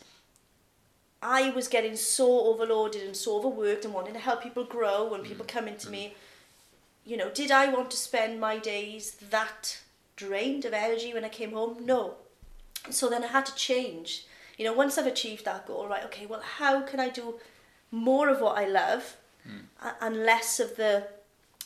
[1.21, 5.21] I was getting so overloaded and so overworked and wanting to help people grow when
[5.21, 6.15] people mm-hmm, come into me.
[7.05, 9.79] You know, did I want to spend my days that
[10.15, 11.85] drained of energy when I came home?
[11.85, 12.15] No.
[12.89, 14.25] So then I had to change.
[14.61, 17.39] You know, once I've achieved that goal, right, okay, well, how can I do
[17.89, 19.61] more of what I love hmm.
[19.83, 21.07] a- and less of the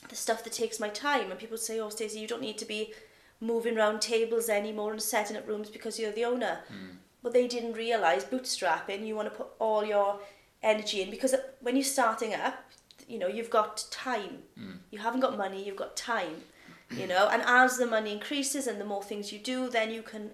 [0.08, 1.29] the stuff that takes my time?
[1.29, 2.93] And people say, oh, Stacey, you don't need to be
[3.41, 6.60] moving around tables anymore and setting up rooms because you're the owner.
[6.69, 6.91] Hmm.
[7.21, 10.21] But they didn't realise bootstrapping, you want to put all your
[10.63, 12.63] energy in because uh, when you're starting up,
[13.10, 14.43] you know, you've got time.
[14.58, 14.77] Hmm.
[14.89, 16.43] You haven't got money, you've got time.
[16.89, 20.01] You know, and as the money increases and the more things you do, then you
[20.01, 20.31] can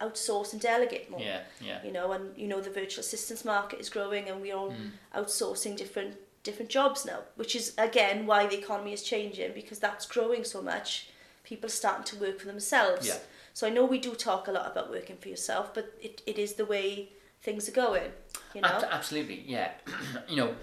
[0.00, 1.20] outsource and delegate more.
[1.20, 1.84] Yeah, yeah.
[1.84, 4.88] You know, and you know the virtual assistance market is growing, and we're all Hmm.
[5.14, 10.06] outsourcing different different jobs now, which is again why the economy is changing because that's
[10.06, 11.08] growing so much.
[11.44, 13.06] People are starting to work for themselves.
[13.06, 13.18] Yeah.
[13.54, 16.38] So I know we do talk a lot about working for yourself, but it, it
[16.38, 17.08] is the way
[17.42, 18.10] things are going.
[18.54, 18.68] You know.
[18.68, 19.70] Ab- absolutely, yeah.
[20.28, 20.54] you know,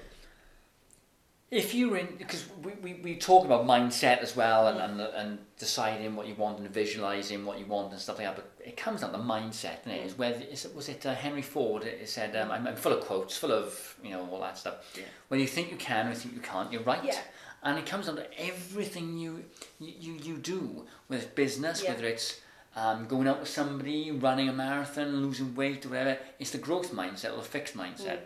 [1.52, 5.40] if you're in, because we, we, we talk about mindset as well and, and, and
[5.60, 8.78] deciding what you want and visualizing what you want and stuff like that, but it
[8.78, 10.06] comes down to mindset, isn't it?
[10.06, 11.84] Is whether, is it, was it uh, Henry Ford?
[11.84, 14.76] It said, um, I'm, I'm full of quotes, full of, you know, all that stuff.
[14.98, 15.04] Yeah.
[15.28, 17.04] When you think you can or you think you can't, you're right.
[17.04, 17.18] Yeah.
[17.64, 19.46] And it comes down to everything you,
[19.80, 21.92] you, you, do, whether it's business, Yeah.
[21.92, 22.42] whether it's
[22.76, 26.94] um, going out with somebody, running a marathon, losing weight or whatever, it's the growth
[26.94, 28.20] mindset or the fixed mindset.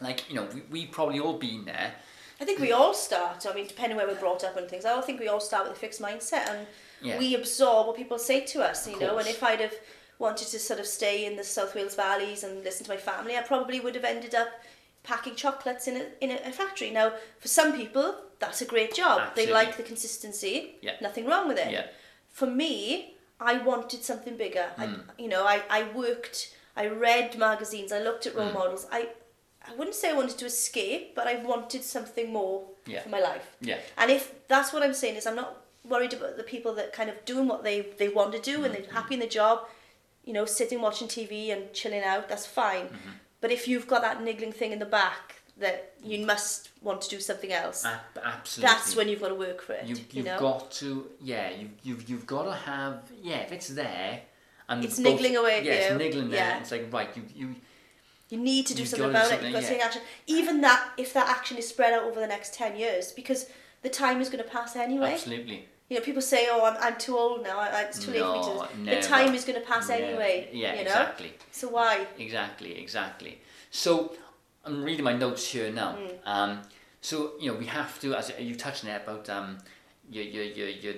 [0.00, 1.94] Like, you know, we, we probably all been there.
[2.40, 3.46] I think we all start.
[3.48, 5.76] I mean, depending where we're brought up and things, I think we all start with
[5.76, 6.66] a fixed mindset, and
[7.00, 7.18] Yeah.
[7.18, 8.88] we absorb what people say to us.
[8.88, 9.74] You know, and if I'd have
[10.18, 13.36] wanted to sort of stay in the South Wales valleys and listen to my family,
[13.36, 14.48] I probably would have ended up
[15.04, 16.90] packing chocolates in a in a, factory.
[16.90, 19.20] Now, for some people, that's a great job.
[19.20, 19.46] Absolutely.
[19.46, 20.74] They like the consistency.
[20.82, 20.96] Yeah.
[21.00, 21.70] Nothing wrong with it.
[21.70, 21.86] Yeah.
[22.30, 24.66] For me, I wanted something bigger.
[24.76, 24.82] Hmm.
[24.82, 28.40] I, you know, I, I worked, I read magazines, I looked at Hmm.
[28.40, 28.86] role models.
[28.90, 29.08] I,
[29.66, 33.02] I wouldn't say I wanted to escape, but I wanted something more Yeah.
[33.02, 33.46] for my life.
[33.60, 33.78] Yeah.
[33.96, 35.56] And if that's what I'm saying is I'm not
[35.88, 38.74] worried about the people that kind of doing what they, they want to do and
[38.74, 38.82] Mm-hmm.
[38.84, 39.60] they're happy in the job,
[40.24, 42.86] you know, sitting watching TV and chilling out, that's fine.
[42.86, 43.10] Mm-hmm.
[43.40, 47.08] But if you've got that niggling thing in the back that you must want to
[47.08, 48.68] do something else, Ab- absolutely.
[48.74, 49.86] that's when you've got to work for it.
[49.86, 50.38] you, You, you've know?
[50.38, 54.20] got to, yeah, you, you've, you've got to have, yeah, if it's there,
[54.68, 56.40] and It's both- niggling away at yeah, it's niggling there.
[56.40, 56.58] Yeah.
[56.60, 57.54] It's like right, you, you,
[58.28, 59.42] You need to do something do about it.
[59.42, 60.02] You've got to take action.
[60.26, 63.46] Even that, if that action is spread out over the next 10 years, because
[63.82, 65.12] the time is going to pass anyway.
[65.14, 65.66] absolutely.
[65.88, 67.58] You know, people say, oh, I'm, I'm too old now.
[67.60, 68.42] I, it's too late for me
[68.74, 68.78] to.
[68.84, 69.00] never.
[69.00, 70.48] The time is going to pass Yeah, anyway.
[70.52, 70.90] Yeah, you know?
[70.90, 71.32] exactly.
[71.50, 72.06] So why?
[72.18, 73.40] Exactly, exactly.
[73.70, 74.14] So
[74.64, 75.96] I'm reading my notes here now.
[75.96, 76.18] Mm.
[76.26, 76.62] Um,
[77.00, 79.58] so you know we have to, as you touched on it about um,
[80.10, 80.94] your your your your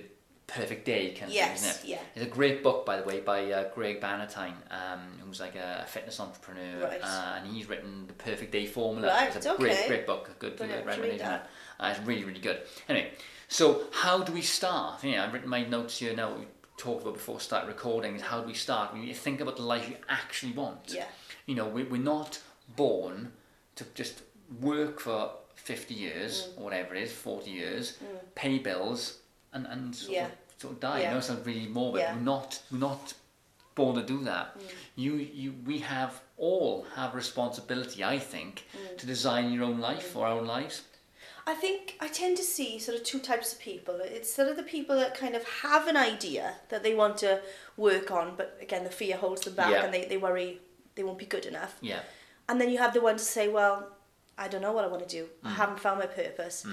[0.47, 1.89] perfect day kind of Yes, thing, isn't it?
[1.91, 1.99] yeah.
[2.17, 5.85] It's a great book, by the way, by uh, Craig Ballantyne, um, who's like a
[5.87, 7.01] fitness entrepreneur, Right.
[7.01, 9.07] uh, and he's written the Perfect Day Formula.
[9.07, 9.87] Right, it's a great, okay.
[9.89, 10.29] great book.
[10.29, 11.27] A good, good should read recommendation.
[11.27, 11.49] that.
[11.79, 12.63] Uh, it's really, really good.
[12.89, 13.13] Anyway,
[13.51, 15.03] so how do we start?
[15.03, 16.33] Yeah, I've written my notes here now.
[16.33, 18.15] We talked about before start recording.
[18.15, 18.95] Is how do we start?
[18.95, 21.05] We need to think about the life you actually want Yeah.
[21.47, 22.41] you know, we, we're not
[22.77, 23.33] born
[23.75, 24.23] to just
[24.61, 26.59] work for 50 years mm.
[26.59, 28.19] or whatever it is, 40 years, mm.
[28.35, 29.19] pay bills
[29.53, 30.27] and, and sort, Yeah.
[30.27, 31.01] of, sort of die.
[31.01, 31.09] Yeah.
[31.09, 32.03] I know it sounds really morbid.
[32.03, 32.15] Yeah.
[32.15, 33.15] We're not, we're not
[33.75, 34.57] born to do that.
[34.57, 34.63] Mm.
[34.95, 38.65] You, you, we have all have responsibility, I think,
[38.97, 40.83] to design your own life or our own lives.
[41.51, 43.99] I think I tend to see sort of two types of people.
[44.03, 47.41] It's sort of the people that kind of have an idea that they want to
[47.77, 49.85] work on, but again, the fear holds them back Yeah.
[49.85, 50.61] and they, they worry
[50.95, 51.77] they won't be good enough.
[51.81, 52.01] Yeah.
[52.49, 53.89] And then you have the ones to say, well,
[54.39, 55.25] I don't know what I want to do.
[55.25, 55.49] Mm.
[55.51, 56.65] I haven't found my purpose.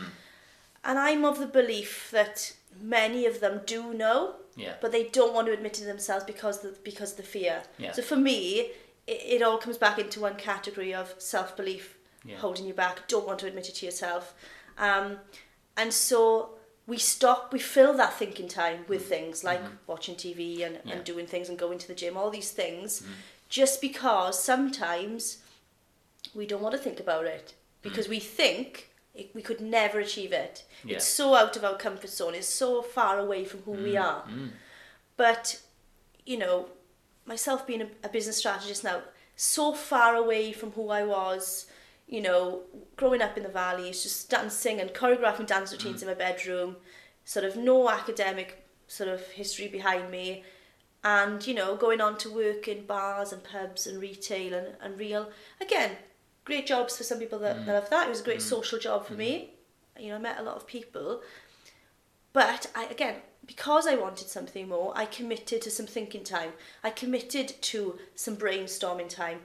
[0.84, 4.74] And I'm of the belief that many of them do know, Yeah.
[4.82, 7.64] but they don't want to admit to themselves because the, because of the fear.
[7.78, 7.94] Yeah.
[7.94, 8.72] So for me,
[9.08, 12.38] it, it all comes back into one category of self belief, Yeah.
[12.38, 14.34] holding you back, don't want to admit it to yourself.
[14.78, 15.18] Um,
[15.76, 16.52] and so
[16.86, 20.88] we stop, we fill that thinking time with things like watching TV and, Mm-hmm.
[20.88, 20.96] Yeah.
[20.96, 23.04] and doing things and going to the gym, all these things,
[23.50, 25.40] just because sometimes
[26.36, 30.32] we don't want to think about it because we think it, we could never achieve
[30.32, 30.64] it.
[30.84, 30.96] Yeah.
[30.98, 34.24] It's so out of our comfort zone, it's so far away from who we are.
[35.18, 35.62] But,
[36.26, 36.68] you know,
[37.26, 39.02] myself being a, a business strategist now,
[39.36, 41.66] so far away from who I was,
[42.08, 42.62] you know,
[42.96, 46.04] growing up in the valleys, just dancing and choreographing dance routines mm.
[46.04, 46.78] in my bedroom,
[47.26, 50.44] sort of no academic sort of history behind me,
[51.04, 54.98] and, you know, going on to work in bars and pubs and retail and, and
[54.98, 55.30] real,
[55.62, 55.92] again,
[56.46, 57.82] great jobs for some people that, that mm.
[57.82, 58.08] have that.
[58.08, 58.42] It was a great mm.
[58.42, 59.54] social job for me.
[60.00, 61.22] You know, I met a lot of people.
[62.34, 63.16] But I again,
[63.46, 66.52] because I wanted something more, I committed to some thinking time.
[66.84, 69.40] I committed to some brainstorming time.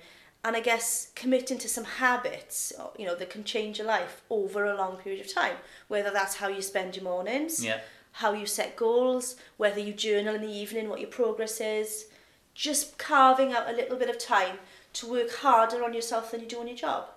[0.44, 4.22] And I guess committing to some habits, uh, you know, that can change your life
[4.28, 5.56] over a long period of time.
[5.88, 7.80] Whether that's how you spend your mornings, Yeah.
[8.12, 12.06] how you set goals, whether you journal in the evening, what your progress is.
[12.54, 14.58] Just carving out a little bit of time
[14.94, 17.08] to work harder on yourself than you do on your job,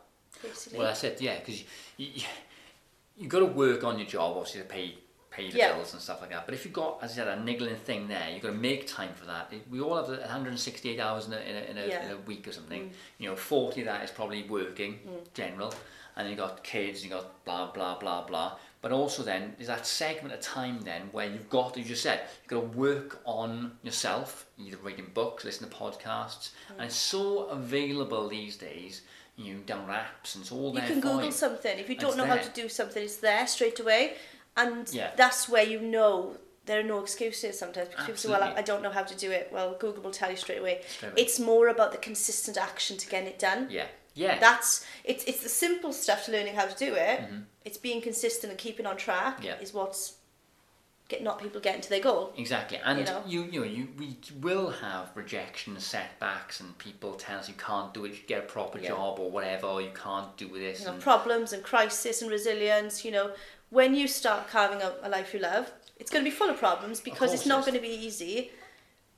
[0.42, 0.78] basically.
[0.78, 1.66] Well, that's it, yeah, because you,
[1.98, 2.24] you,
[3.18, 4.98] you got to work on your job, obviously, to pay
[5.36, 5.74] pay the Yeah.
[5.74, 6.45] bills and stuff like that.
[6.45, 8.88] But if you've got, as I said, a niggling thing there, you've got to make
[8.88, 9.52] time for that.
[9.69, 12.06] We all have 168 hours in a, in a, in a, Yeah.
[12.06, 12.84] in a week or something.
[12.89, 12.93] Mm.
[13.19, 15.34] You know, 40 of that is probably working, mm.
[15.34, 15.74] general.
[16.17, 18.58] And you've got kids, you've got blah, blah, blah, blah.
[18.82, 22.04] But also then, there's that segment of time then where you've got, as you just
[22.04, 26.52] said, you've got to work on yourself, either reading books, listening to podcasts.
[26.69, 26.76] Mm.
[26.78, 29.02] And it's so available these days,
[29.38, 31.32] you know, down apps and it's all You there can for Google you.
[31.32, 31.78] something.
[31.80, 34.13] If you don't know how to do something, it's there straight away.
[34.58, 35.12] And Yeah.
[35.15, 38.82] that's where you know there are no excuses sometimes because people say, well, I, don't
[38.82, 39.50] know how to do it.
[39.52, 40.82] Well, Google will tell you straight away.
[40.88, 41.22] Straight away.
[41.22, 43.68] It's more about the consistent action to getting it done.
[43.70, 44.39] Yeah, yeah.
[44.39, 47.22] That's it's it's the simple stuff to learning how to do it.
[47.65, 49.46] It's being consistent and keeping on track Mm-hmm.
[49.46, 49.60] Yeah.
[49.60, 50.13] is what's
[51.08, 52.34] get not people getting to their goal.
[52.36, 53.24] Exactly, and You know?
[53.28, 57.94] you you know you we will have rejection, setbacks, and people tell us you can't
[57.94, 58.89] do it, you get a proper Yeah.
[58.89, 60.80] job or whatever, or you can't do this.
[60.80, 63.32] you know, and, problems and crisis and resilience, you know,
[63.76, 66.58] when you start carving out a life you love, it's going to be full of
[66.58, 68.50] problems because it's not going to be easy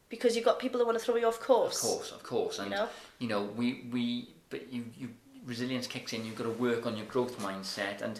[0.10, 1.84] because you've got people that want to throw you off course.
[1.84, 2.12] of course.
[2.12, 2.90] of course, and know?
[3.20, 5.10] you know we we but you you
[5.46, 6.26] resilience kicks in.
[6.26, 8.20] You've got to work on your growth mindset, and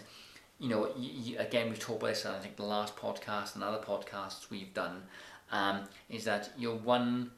[0.60, 2.24] you know you, you, again we've talked about this.
[2.24, 5.02] I think the last podcast and other podcasts we've done
[5.50, 7.32] um, is that you're one.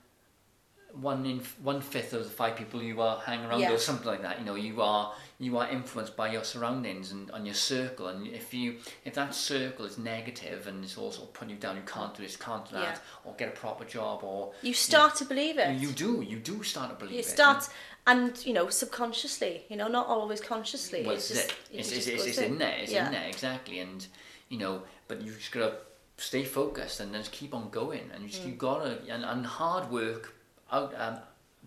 [0.94, 3.72] One in one fifth of the five people you are hanging around Yeah.
[3.72, 4.38] or something like that.
[4.38, 8.08] You know, you are you are influenced by your surroundings and on your circle.
[8.08, 11.82] And if you if that circle is negative and it's also putting you down, you
[11.86, 13.30] can't do this, can't do that, Yeah.
[13.30, 15.74] or get a proper job, or You start to believe it.
[15.80, 17.26] you, you do, you do start to believe You it.
[17.26, 17.68] start,
[18.06, 21.02] and you know, subconsciously, you know, not always consciously.
[21.04, 21.56] Well, it's it's, just, it.
[21.72, 22.76] it It's, it's, it's, it's in there.
[22.78, 23.06] It's yeah.
[23.06, 24.06] in there exactly, and
[24.48, 25.76] you know, but you just gotta
[26.16, 28.32] stay focused and then just keep on going, and you Mm.
[28.32, 30.34] just you gotta and, and hard work
[30.72, 31.16] out um,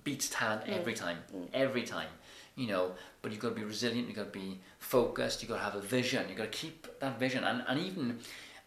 [0.04, 0.80] beats talent Mm.
[0.80, 1.18] every time,
[1.54, 2.08] every time.
[2.56, 4.08] You know, but you've got to be resilient.
[4.08, 5.42] You've got to be focused.
[5.42, 6.26] You've got to have a vision.
[6.30, 8.20] You've got to keep that vision, and and even.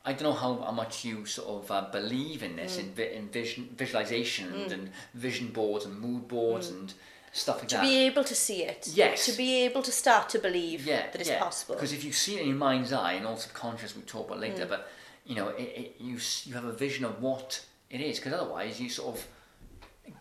[0.08, 2.56] I don't know how, how much you sort of uh, believe in Mm.
[2.56, 6.94] this, in, vi- in vision, visualization and, and vision boards and mood boards and
[7.32, 7.68] stuff like Mm.
[7.70, 7.82] To that.
[7.82, 8.88] be able to see it.
[8.94, 9.26] Yes.
[9.26, 11.40] To be able to start to believe yeah, that it's yeah.
[11.40, 11.74] possible.
[11.74, 14.38] Because if you see it in your mind's eye, and all subconscious, we talk about
[14.38, 14.42] Mm.
[14.48, 14.88] later, but
[15.24, 18.18] you know, it, it, you you have a vision of what it is.
[18.20, 19.26] Because otherwise, you sort of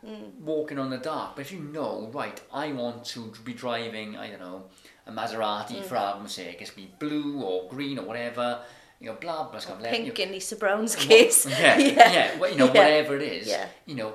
[0.05, 0.39] Mm.
[0.41, 1.35] walking on the dark.
[1.35, 4.65] But if you know, right, I want to be driving, I don't know,
[5.07, 5.83] a Maserati Mm.
[5.85, 8.61] for argument's sake, it's be blue or green or whatever.
[8.99, 9.59] You know, blah blah.
[9.59, 11.45] blah, blah Pink you in Lisa Brown's what- case.
[11.49, 12.71] Yeah, yeah, well, you know, Yeah.
[12.83, 13.67] whatever it is, Yeah.
[13.85, 14.13] you know,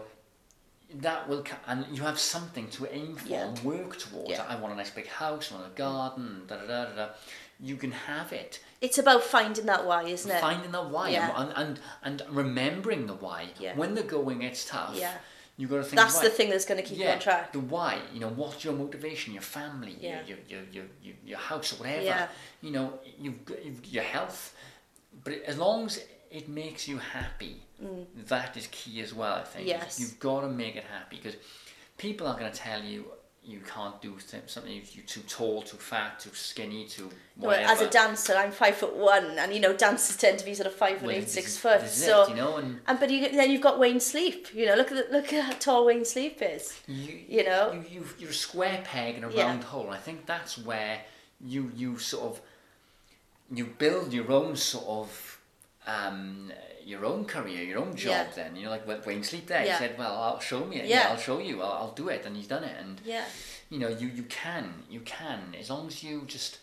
[0.94, 3.46] that will, ca- and you have something to aim for Yeah.
[3.48, 4.30] and work towards.
[4.30, 4.44] Yeah.
[4.48, 6.94] I want a nice big house, I want a garden, da da da da.
[6.96, 7.08] da.
[7.62, 8.60] You can have it.
[8.80, 10.40] It's about finding that why, isn't it?
[10.40, 11.30] Finding the why Yeah.
[11.40, 13.50] and, and and remembering the why.
[13.58, 13.76] Yeah.
[13.76, 15.12] When the going gets tough, Yeah.
[15.60, 15.96] You got to think.
[15.96, 17.52] That's the thing that's going to keep you on track.
[17.52, 20.20] The why, you know, what's your motivation, your family, Yeah.
[20.26, 22.02] your, your, your, your, your house, or whatever.
[22.02, 22.28] Yeah.
[22.62, 22.86] You know,
[23.18, 24.54] you've you've, your health,
[25.24, 27.56] but as long as it makes you happy,
[28.32, 29.34] that is key as well.
[29.34, 29.66] I think.
[29.66, 29.68] Mm.
[29.74, 30.00] Yes.
[30.00, 31.36] You've got to make it happy because
[31.98, 33.04] people are going to tell you
[33.42, 34.72] you can't do th- something.
[34.92, 38.94] You're too tall, too fat, too skinny, too Well, as a dancer, I'm five foot
[38.94, 41.48] one, and you know dancers tend to be sort of five foot Well, eight, six
[41.52, 41.88] is- foot.
[41.88, 44.48] So, it, you know, and and but you, then you've got Wayne Sleep.
[44.54, 46.78] You know, look at the, look at how tall Wayne Sleep is.
[46.86, 47.72] you, You know?
[47.72, 49.46] you, you you're a square peg in a Yeah.
[49.46, 49.88] round hole.
[49.90, 51.00] I think that's where
[51.40, 52.40] you you sort of
[53.52, 55.38] you build your own sort of
[55.86, 56.52] um,
[56.84, 58.10] your own career, your own job.
[58.10, 58.26] Yeah.
[58.34, 59.78] Then you know, like when Wayne Sleep there, Yeah.
[59.78, 60.76] he said, "Well, I'll show me.
[60.78, 61.08] Yeah, Yeah.
[61.10, 61.62] I'll show you.
[61.62, 62.76] I'll, I'll do it," and he's done it.
[62.78, 63.24] And Yeah,
[63.68, 66.58] you know, you you can, you can, as long as you just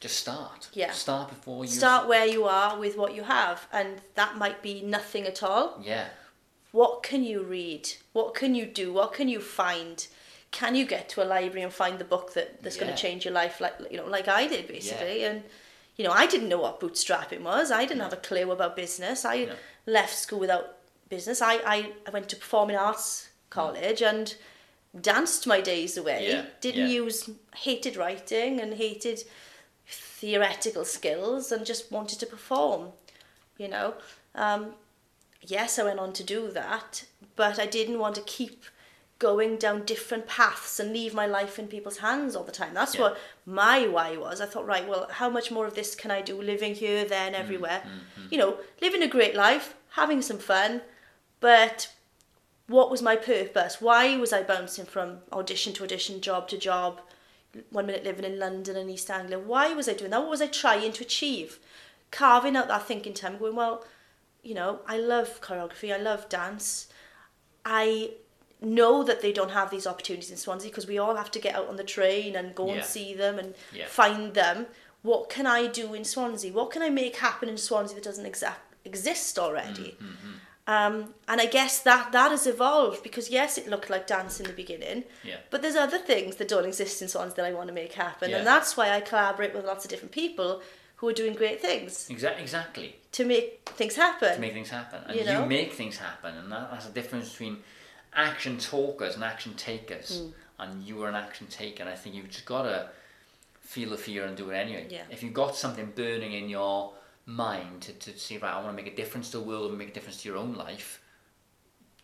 [0.00, 0.68] just start.
[0.72, 0.90] Yeah.
[0.92, 4.82] Start before you start where you are with what you have, and that might be
[4.82, 5.80] nothing at all.
[5.82, 6.06] Yeah.
[6.72, 7.88] What can you read?
[8.12, 8.92] What can you do?
[8.92, 10.06] What can you find?
[10.50, 13.24] Can you get to a library and find the book that, that's going to change
[13.24, 15.24] your life, like you know, like I did basically?
[15.24, 15.44] And
[15.96, 17.70] you know, I didn't know what bootstrapping was.
[17.70, 19.24] I didn't have a clue about business.
[19.24, 19.54] I No.
[19.86, 20.76] left school without
[21.08, 21.42] business.
[21.42, 24.34] I, I, I went to performing arts college and
[25.00, 26.28] danced my days away.
[26.28, 26.94] Yeah, Didn't yeah.
[27.02, 29.24] use hated writing and hated
[29.86, 32.92] theoretical skills and just wanted to perform.
[33.58, 33.94] You know,
[34.34, 34.74] um,
[35.46, 37.04] yes, I went on to do that,
[37.36, 38.64] but I didn't want to keep
[39.22, 42.74] going down different paths and leave my life in people's hands all the time.
[42.74, 43.02] That's Yeah.
[43.02, 44.40] what my why was.
[44.40, 47.32] I thought, right, well, how much more of this can I do living here, then,
[47.32, 47.80] mm, everywhere?
[47.84, 48.32] Mm, mm.
[48.32, 50.82] You know, living a great life, having some fun,
[51.38, 51.76] but
[52.66, 53.80] what was my purpose?
[53.80, 57.00] Why was I bouncing from audition to audition, job to job,
[57.70, 59.38] one minute living in London and East Anglia?
[59.38, 60.20] Why was I doing that?
[60.20, 61.60] What was I trying to achieve?
[62.10, 63.84] Carving out that thinking time, going, well,
[64.42, 66.88] you know, I love choreography, I love dance.
[67.64, 68.14] I
[68.64, 71.54] know that they don't have these opportunities in Swansea because we all have to get
[71.54, 72.74] out on the train and go Yeah.
[72.74, 73.86] and see them and Yeah.
[73.86, 74.66] find them.
[75.02, 76.52] What can I do in Swansea?
[76.52, 79.96] What can I make happen in Swansea that doesn't exact exist already?
[80.00, 80.32] Mm-hmm,
[80.68, 84.46] Um, and I guess that that has evolved because yes, it looked like dance in
[84.46, 85.38] the beginning, Yeah.
[85.50, 88.30] but there's other things that don't exist in Swansea that I want to make happen,
[88.30, 88.36] Yeah.
[88.38, 90.62] and that's why I collaborate with lots of different people
[90.98, 92.94] who are doing great things Exa- exactly.
[93.10, 94.34] to make things happen.
[94.36, 95.02] to make things happen.
[95.08, 97.64] And You you, make things happen, and that, that's the difference between
[98.14, 100.22] action talkers and action takers.
[100.22, 100.32] Mm.
[100.58, 102.88] And you are an action taker, and I think you've just got to
[103.60, 104.86] feel the fear and do it anyway.
[104.88, 105.02] Yeah.
[105.10, 106.92] If you've got something burning in your
[107.26, 109.78] mind to, to see, right, I want to make a difference to the world and
[109.78, 111.00] make a difference to your own life.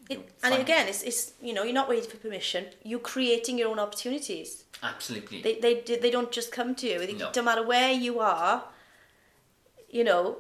[0.09, 2.67] It, and again, it's, it's you know you're not waiting for permission.
[2.83, 4.65] You're creating your own opportunities.
[4.83, 5.43] Absolutely.
[5.43, 6.99] They they they don't just come to you.
[6.99, 7.31] They, No.
[7.37, 8.65] No matter where you are,
[9.91, 10.39] you know,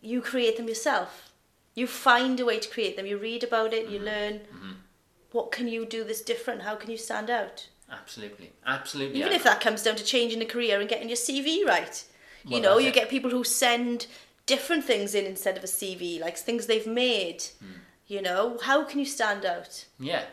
[0.00, 1.31] you create them yourself.
[1.74, 3.06] You find a way to create them.
[3.06, 3.88] You read about it.
[3.88, 4.04] You Mm-hmm.
[4.06, 4.40] learn.
[5.32, 6.62] What can you do this different?
[6.62, 7.68] How can you stand out?
[7.90, 8.52] Absolutely.
[8.66, 9.18] Absolutely.
[9.20, 12.04] Even I- if that comes down to changing a career and getting your CV right.
[12.44, 12.94] You know, you it.
[12.94, 14.06] get people who send
[14.46, 17.44] different things in instead of a CV, like things they've made.
[17.60, 17.78] Hmm.
[18.08, 19.86] You know, how can you stand out?
[20.00, 20.24] Yeah.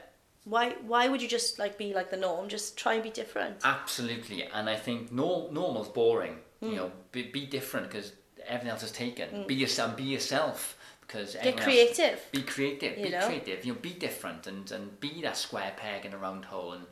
[0.44, 2.50] Why why would you just like be like the norm?
[2.50, 3.58] Just try and be different.
[3.64, 6.38] Absolutely, and I think nor- normal's boring.
[6.62, 8.12] You know, be, be different because
[8.46, 9.46] everything else is taken.
[9.48, 9.96] Be yourself.
[9.96, 10.76] Be yourself
[11.10, 12.32] because Get everyone else- creative.
[12.32, 12.98] be creative.
[13.00, 13.26] You be know?
[13.26, 13.66] creative.
[13.66, 16.86] You know, be different and, and be that square peg in a round hole, and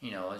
[0.00, 0.36] you know, uh,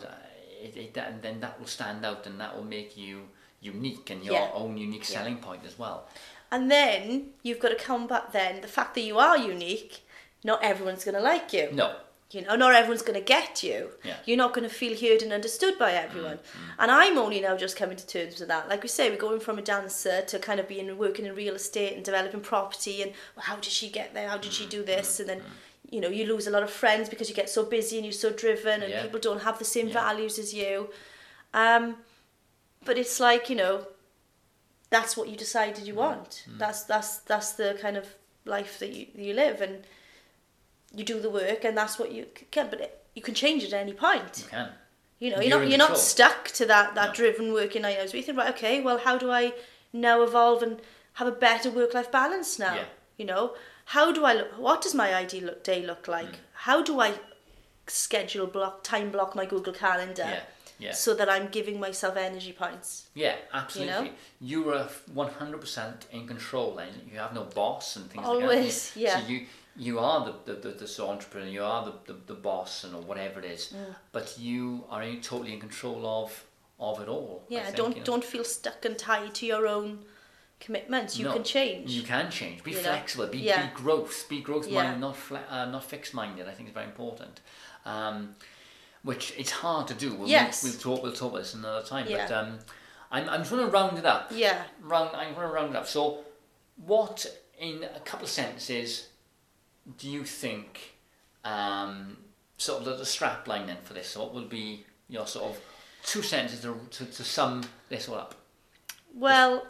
[0.60, 3.22] it, it, that, and then that will stand out, and that will make you
[3.60, 4.50] unique and your Yeah.
[4.54, 6.08] own unique selling point as well.
[6.50, 10.00] And then you've got to combat then the fact that you are unique.
[10.44, 11.68] Not everyone's going to like you.
[11.72, 11.94] No,
[12.32, 13.90] You oh, know, not everyone's going to get you.
[14.02, 14.16] Yeah.
[14.24, 16.38] You're not going to feel heard and understood by everyone.
[16.38, 16.74] Mm, mm.
[16.78, 18.68] And I'm only now just coming to terms with that.
[18.70, 21.54] Like we say, we're going from a dancer to kind of being working in real
[21.54, 23.02] estate and developing property.
[23.02, 24.28] And well, how did she get there?
[24.28, 25.20] How did she do mm, this?
[25.20, 25.42] And then,
[25.90, 28.12] you know, you lose a lot of friends because you get so busy and you're
[28.12, 29.02] so driven, and Yeah.
[29.02, 29.94] people don't have the same Yeah.
[29.94, 30.88] values as you.
[31.52, 31.96] Um,
[32.84, 33.86] but it's like you know,
[34.90, 35.86] that's what you decided Mm.
[35.86, 36.44] you want.
[36.58, 38.06] That's that's that's the kind of
[38.44, 39.84] life that you you live and
[40.94, 43.72] you do the work and that's what you can but it, you can change it
[43.72, 44.68] at any point you can.
[45.18, 47.14] you know You're you're, not you're not stuck to that that No.
[47.14, 49.52] driven working nine hours you think right okay well how do i
[49.92, 50.80] now evolve and
[51.14, 52.84] have a better work life balance now Yeah.
[53.16, 53.54] you know
[53.96, 56.38] how do i look what does my ideal look, day look like Mm.
[56.68, 57.14] how do i
[57.86, 60.40] schedule block time block my google calendar Yeah,
[60.78, 60.92] yeah.
[60.92, 63.94] so that i'm giving myself energy points Yeah, absolutely.
[63.94, 64.10] You know?
[64.40, 68.48] You, are one hundred percent in control, and you have no boss and things Always,
[68.50, 69.00] like that.
[69.00, 69.20] yeah.
[69.20, 69.46] So you
[69.76, 73.02] you are the the, the, the entrepreneur, you are the, the, the boss and or
[73.02, 73.94] whatever it is, Mm.
[74.12, 76.44] but you are in, totally in control of
[76.78, 77.44] of it all.
[77.48, 78.04] Yeah think, don't you know.
[78.04, 80.04] don't feel stuck and tied to your own
[80.60, 81.16] commitments.
[81.18, 81.90] You No, can change.
[81.90, 82.62] You can change.
[82.62, 82.80] Be know?
[82.80, 83.26] flexible.
[83.26, 83.66] Be, Yeah.
[83.66, 84.28] be growth.
[84.28, 84.82] Be growth Yeah.
[84.82, 86.48] minded, not fle- uh, not fixed minded.
[86.48, 87.40] I think is very important.
[87.84, 88.36] Um,
[89.02, 90.14] which it's hard to do.
[90.14, 90.62] We'll, Yes.
[90.62, 91.02] We'll talk.
[91.02, 92.06] We'll talk about this another time.
[92.08, 92.58] But um,
[93.10, 94.30] I'm I'm trying to round it up.
[94.30, 94.62] yeah.
[94.80, 95.10] Round.
[95.16, 95.86] I'm going to round it up.
[95.88, 96.24] So,
[96.76, 97.26] what
[97.58, 99.08] in a couple of sentences
[99.98, 100.94] do you think?
[101.44, 102.16] Um,
[102.56, 104.16] sort of the, the strap line then for this.
[104.16, 105.60] What will be your sort of
[106.04, 108.34] two sentences to, to, to sum this all up?
[109.14, 109.66] Well,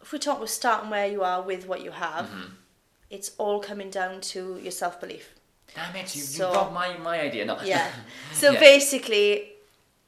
[0.00, 2.26] if we talk, we're starting where you are with what you have.
[2.26, 2.54] Mm-hmm.
[3.10, 5.34] It's all coming down to your self belief.
[5.74, 6.14] Damn it!
[6.14, 7.44] You, So- you got my, my idea.
[7.44, 7.58] No.
[7.64, 7.90] Yeah.
[8.32, 8.60] So Yeah.
[8.60, 9.52] basically,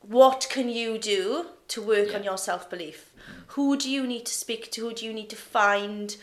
[0.00, 2.18] what can you do to work Yeah.
[2.18, 3.10] on your self belief?
[3.48, 4.82] Who do you need to speak to?
[4.88, 6.16] Who do you need to find?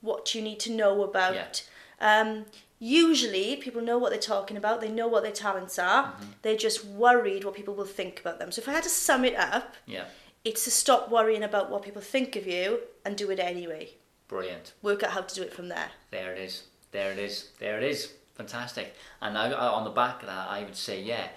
[0.00, 1.62] What you need to know about?
[2.00, 2.46] Um,
[2.82, 4.80] usually, people know what they're talking about.
[4.80, 6.06] They know what their talents are.
[6.06, 6.24] Mm-hmm.
[6.42, 8.50] They're just worried what people will think about them.
[8.50, 10.04] So if I had to sum it up, Yeah.
[10.44, 13.90] it's to stop worrying about what people think of you and do it anyway.
[14.28, 14.72] Brilliant.
[14.82, 15.90] Work out how to do it from there.
[16.10, 16.64] There it is.
[16.90, 17.50] There it is.
[17.60, 18.12] There it is.
[18.34, 18.94] Fantastic.
[19.20, 21.28] And I, I, on the back of that, I would say, yeah,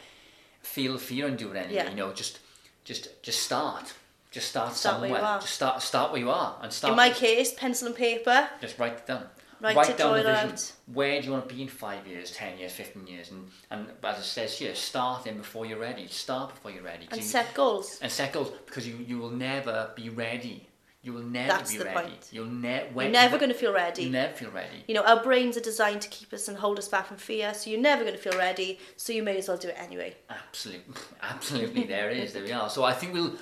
[0.62, 1.74] feel fear and do it anyway.
[1.76, 1.90] Yeah.
[1.90, 2.40] You know, just,
[2.84, 3.94] just, just start.
[4.32, 5.40] Just start, Start where somewhere.
[5.40, 6.92] Just start, start where you are, and start.
[6.92, 8.50] In my case, pencil and paper.
[8.60, 9.24] just write it down.
[9.62, 10.50] Write write down the vision.
[10.52, 10.72] out.
[10.94, 13.88] Where do you want to be in five years, ten years, fifteen years, and and
[14.04, 16.08] as it says here, start in before you're ready.
[16.08, 17.08] Start before you're ready.
[17.12, 18.00] And you- set goals.
[18.02, 20.68] and set goals because you you will never be ready.
[21.02, 22.10] You will never That's be the ready.
[22.10, 22.30] point.
[22.32, 24.06] You'll ne- You're never going to feel ready.
[24.06, 24.84] You never feel ready.
[24.88, 27.54] You know, our brains are designed to keep us and hold us back from fear,
[27.54, 30.16] so you're never going to feel ready, so you may as well do it anyway.
[30.32, 31.84] Absolutely, absolutely.
[31.84, 32.34] there it is.
[32.34, 32.72] There we are.
[32.72, 33.36] So I think we'll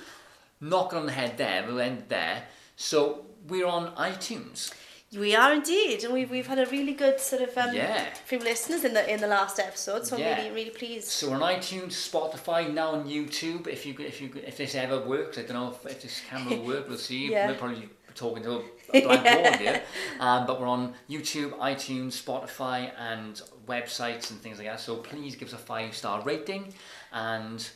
[0.60, 1.64] knock it on the head there.
[1.66, 2.44] We'll end there.
[2.76, 4.70] So we're on iTunes.
[5.18, 8.04] We are indeed, and we've, we've had a really good sort of um, Yeah.
[8.24, 10.30] few listeners in the in the last episode, so Yeah.
[10.30, 11.08] I'm really really pleased.
[11.08, 13.66] So we're on iTunes, Spotify, now on YouTube.
[13.68, 16.56] If you if you if this ever works, I don't know if, if this camera
[16.56, 16.88] will work.
[16.88, 17.28] We'll see.
[17.34, 17.48] Yeah.
[17.48, 18.62] We're probably talking to
[18.92, 19.82] a, blank board here.
[20.20, 24.80] Um, but we're on YouTube, iTunes, Spotify, and websites and things like that.
[24.80, 26.74] So please give us a five star rating
[27.12, 27.68] and.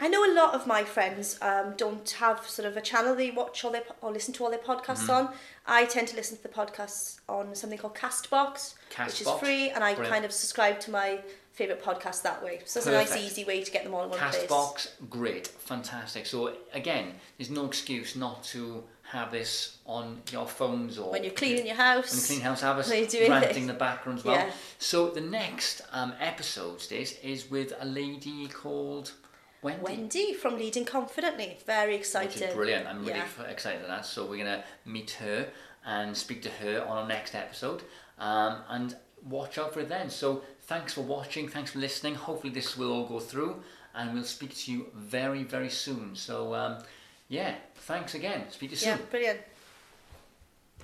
[0.00, 3.30] I know a lot of my friends um, don't have sort of a channel they
[3.30, 5.28] watch all their or listen to all their podcasts Mm-hmm.
[5.28, 5.34] on.
[5.66, 8.74] I tend to listen to the podcasts on something called Castbox,
[9.06, 10.12] which is free, and I brilliant.
[10.12, 11.20] kind of subscribe to my
[11.52, 12.60] favourite podcast that way.
[12.64, 14.44] So it's a nice, easy way to get them all in one place.
[14.44, 16.26] Castbox, great, fantastic.
[16.26, 18.82] So again, there's no excuse not to
[19.12, 22.10] have this on your phones or When you're cleaning your house.
[22.10, 23.66] when you clean house, have us ranting this.
[23.66, 24.34] the background as well.
[24.34, 24.50] Yeah.
[24.78, 29.12] So the next um, episode this is with a lady called
[29.64, 29.82] Wendy.
[29.82, 31.58] Wendy from Leading Confidently.
[31.66, 32.54] Very excited.
[32.54, 32.86] brilliant.
[32.86, 33.46] I'm really Yeah.
[33.50, 34.06] excited at that.
[34.06, 35.48] So we're gonna meet her
[35.84, 37.82] and speak to her on our next episode,
[38.18, 40.10] um, and watch out for it then.
[40.10, 41.48] So thanks for watching.
[41.48, 42.14] Thanks for listening.
[42.14, 43.62] Hopefully this will all go through,
[43.94, 46.14] and we'll speak to you very very soon.
[46.14, 46.78] So um,
[47.28, 48.50] yeah, thanks again.
[48.50, 49.06] Speak to you Yeah, soon.
[49.06, 49.40] brilliant.